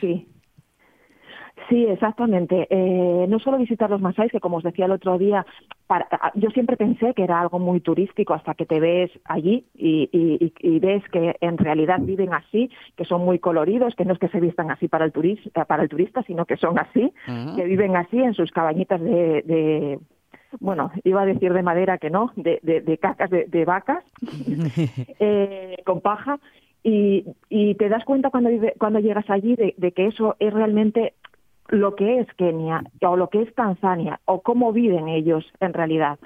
[0.01, 0.27] Sí.
[1.69, 2.65] Sí, exactamente.
[2.69, 5.45] Eh, no solo visitar los Masáis, que como os decía el otro día,
[5.87, 10.09] para- yo siempre pensé que era algo muy turístico hasta que te ves allí y,
[10.13, 14.13] y- y- y ves que en realidad viven así, que son muy coloridos, que no
[14.13, 16.79] es que se vistan así para el, turis- eh, para el turista, sino que son
[16.79, 17.11] así,
[17.55, 19.99] que viven así en sus cabañitas de, de-
[20.61, 24.03] bueno, iba a decir de madera que no, de, de- de cacas de, de vacas,
[25.19, 26.39] eh, con paja.
[26.83, 30.53] Y, y te das cuenta cuando, vive- cuando llegas allí de, de que eso es
[30.53, 31.13] realmente
[31.69, 36.19] lo que es Kenia o lo que es Tanzania o cómo viven ellos en realidad.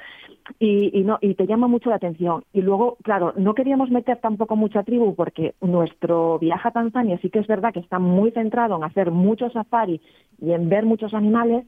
[0.59, 2.43] Y, y no y te llama mucho la atención.
[2.51, 7.29] Y luego, claro, no queríamos meter tampoco mucha tribu porque nuestro viaje a Tanzania sí
[7.29, 10.01] que es verdad que está muy centrado en hacer mucho safari
[10.39, 11.65] y en ver muchos animales,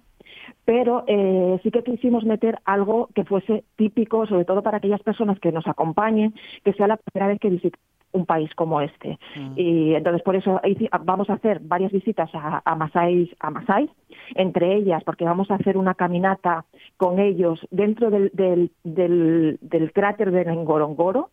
[0.66, 5.40] pero eh, sí que quisimos meter algo que fuese típico, sobre todo para aquellas personas
[5.40, 7.80] que nos acompañen, que sea la primera vez que visiten
[8.14, 9.20] un país como este.
[9.56, 10.62] Y entonces por eso
[11.04, 13.90] vamos a hacer varias visitas a, a Masai, a Masai,
[14.36, 16.66] entre ellas porque vamos a hacer una caminata
[16.98, 21.30] con ellos dentro del, del, del, del cráter de Ngorongoro.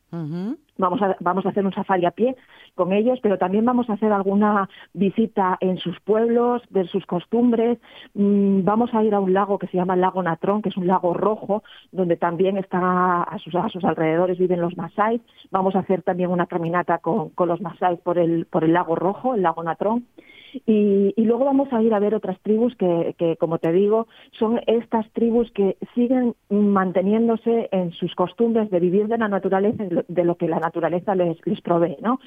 [0.80, 2.36] Vamos a, vamos a hacer un safari a pie
[2.74, 7.78] con ellos, pero también vamos a hacer alguna visita en sus pueblos, ver sus costumbres.
[8.14, 10.76] Mm, vamos a ir a un lago que se llama el lago Natrón, que es
[10.76, 11.62] un lago rojo,
[11.92, 15.20] donde también está a sus, a sus alrededores viven los Masái.
[15.50, 18.96] Vamos a hacer también una caminata con, con los Masái por el, por el lago
[18.96, 20.06] rojo, el lago Natrón.
[20.66, 24.07] Y, y luego vamos a ir a ver otras tribus que, que, como te digo,
[24.38, 30.24] son estas tribus que siguen manteniéndose en sus costumbres de vivir de la naturaleza, de
[30.24, 32.18] lo- que la naturaleza les, les provee, ¿no?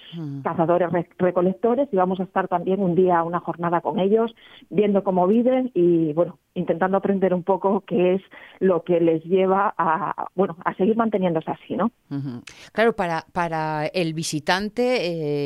[0.43, 4.34] Cazadores re- recolectores y vamos a estar también un día, una jornada con ellos,
[4.69, 8.21] viendo cómo viven y, bueno, intentando aprender un poco qué es
[8.59, 11.91] lo que les lleva a, bueno, a seguir manteniéndose así, ¿no?
[12.71, 14.97] Claro, para, para el visitante,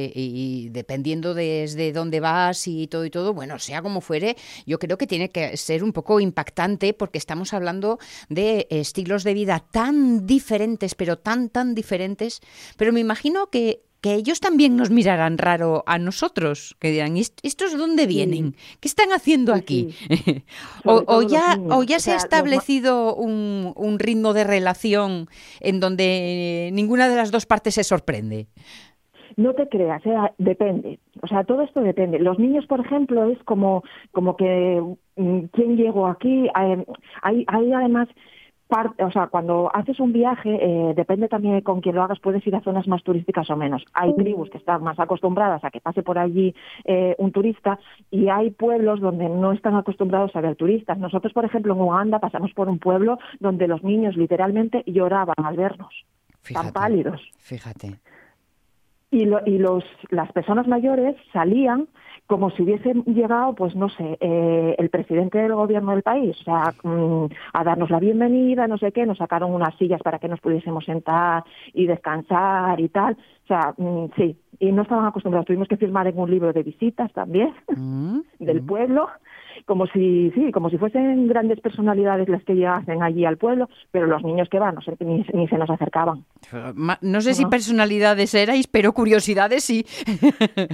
[0.06, 4.78] eh, y dependiendo desde dónde vas y todo y todo, bueno, sea como fuere, yo
[4.80, 7.98] creo que tiene que ser un poco impactante porque estamos hablando
[8.30, 12.42] de estilos de vida tan diferentes, pero tan, tan diferentes.
[12.78, 17.40] Pero me imagino que, que ellos también nos mirarán raro a nosotros, que dirán, "¿Est-
[17.42, 18.56] ¿estos de dónde vienen?
[18.80, 19.90] ¿Qué están haciendo aquí?
[20.86, 25.30] o, o ya, o ya se ha establecido un, un ritmo de relación
[25.62, 28.48] en donde ninguna de las dos partes se sorprende.
[29.38, 30.16] No te creas, ¿eh?
[30.38, 31.00] depende.
[31.22, 32.20] O sea, todo esto depende.
[32.20, 34.84] Los niños, por ejemplo, es como, como que
[35.16, 36.48] mm, quién llegó aquí.
[36.48, 36.86] Eh,
[37.22, 38.10] Hay, hay además
[38.70, 42.46] o sea, cuando haces un viaje, eh, depende también de con quién lo hagas, puedes
[42.46, 43.84] ir a zonas más turísticas o menos.
[43.94, 47.80] Hay tribus que están más acostumbradas a que pase por allí eh, un turista
[48.12, 50.98] y hay pueblos donde no están acostumbrados a ver turistas.
[50.98, 55.56] Nosotros, por ejemplo, en Uganda pasamos por un pueblo donde los niños literalmente lloraban al
[55.56, 56.06] vernos,
[56.52, 57.22] tan pálidos.
[57.38, 58.00] Fíjate.
[59.10, 61.88] Y, lo- y los, las personas mayores salían
[62.28, 66.44] como si hubiesen llegado, pues no sé, eh, el presidente del gobierno del país, o
[66.44, 70.28] sea, mm, a darnos la bienvenida, no sé qué, nos sacaron unas sillas para que
[70.28, 73.14] nos pudiésemos sentar y descansar y tal.
[73.46, 75.46] O sea, mm, sí, y no estaban acostumbrados.
[75.48, 77.54] Tuvimos que firmar en un libro de visitas también
[78.40, 79.08] del pueblo,
[79.66, 84.06] como si, sí, como si fuesen grandes personalidades las que llegasen allí al pueblo, pero
[84.08, 86.24] los niños que van no sé, ni, ni se nos acercaban.
[86.76, 89.86] Ma- No sé si personalidades erais, pero curiosidades sí.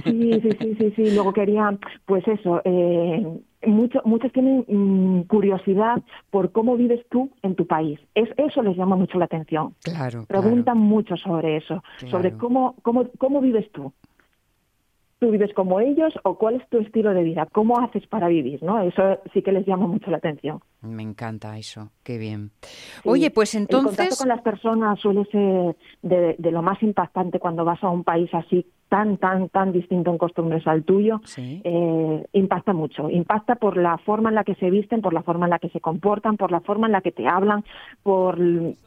[0.04, 1.10] Sí, sí, sí, sí, sí.
[1.10, 3.26] Luego querían, pues eso, eh,
[3.66, 7.98] mucho- muchos tienen mm, curiosidad por cómo vives tú en tu país.
[8.14, 9.74] Es, eso les llama mucho la atención.
[9.82, 10.24] Claro.
[10.26, 13.92] Preguntan mucho sobre eso, sobre cómo, cómo, cómo vives tú.
[15.18, 17.46] ¿Tú vives como ellos o cuál es tu estilo de vida?
[17.52, 18.62] ¿Cómo haces para vivir?
[18.62, 18.80] ¿no?
[18.82, 20.60] Eso sí que les llama mucho la atención.
[20.82, 22.50] Me encanta eso, qué bien.
[22.60, 23.08] Sí.
[23.08, 24.18] Oye, pues El contacto entonces...
[24.18, 28.28] con las personas suele ser de, de lo más impactante cuando vas a un país
[28.34, 31.20] así tan, tan, tan distinto en costumbres al tuyo.
[31.36, 33.10] Eh, impacta mucho.
[33.10, 35.68] Impacta por la forma en la que se visten, por la forma en la que
[35.70, 37.64] se comportan, por la forma en la que te hablan,
[38.04, 38.38] por,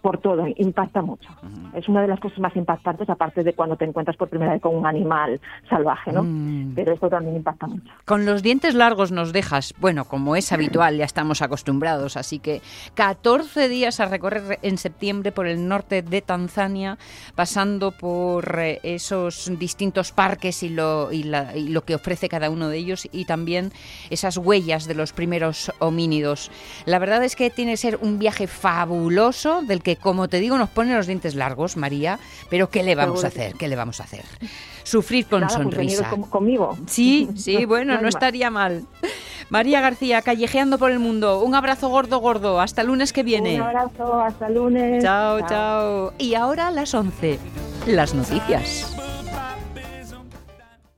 [0.01, 0.45] por todo.
[0.55, 1.29] Impacta mucho.
[1.73, 4.61] Es una de las cosas más impactantes, aparte de cuando te encuentras por primera vez
[4.61, 6.23] con un animal salvaje, ¿no?
[6.23, 6.71] Mm.
[6.73, 7.91] Pero esto también impacta mucho.
[8.05, 12.61] Con los dientes largos nos dejas, bueno, como es habitual, ya estamos acostumbrados, así que
[12.93, 16.97] 14 días a recorrer en septiembre por el norte de Tanzania,
[17.35, 22.49] pasando por eh, esos distintos parques y lo, y, la- y lo que ofrece cada
[22.49, 23.71] uno de ellos y también
[24.09, 26.51] esas huellas de los primeros homínidos.
[26.85, 30.57] La verdad es que tiene que ser un viaje fabuloso del que, como te digo,
[30.57, 32.19] nos pone los dientes largos, María,
[32.49, 33.53] pero ¿qué le vamos a hacer?
[33.55, 34.23] ¿Qué le vamos a hacer?
[34.83, 36.09] Sufrir con Nada, pues sonrisa.
[36.09, 36.77] com- conmigo.
[36.87, 38.15] Sí, sí, bueno, no más.
[38.15, 38.85] estaría mal.
[39.49, 41.39] María García, callejeando por el mundo.
[41.41, 42.59] Un abrazo gordo, gordo.
[42.61, 43.55] Hasta el lunes que viene.
[43.55, 45.03] Un abrazo, hasta el lunes.
[45.03, 46.13] Chao, chao.
[46.17, 47.39] Y ahora las 11.
[47.85, 48.93] Las noticias.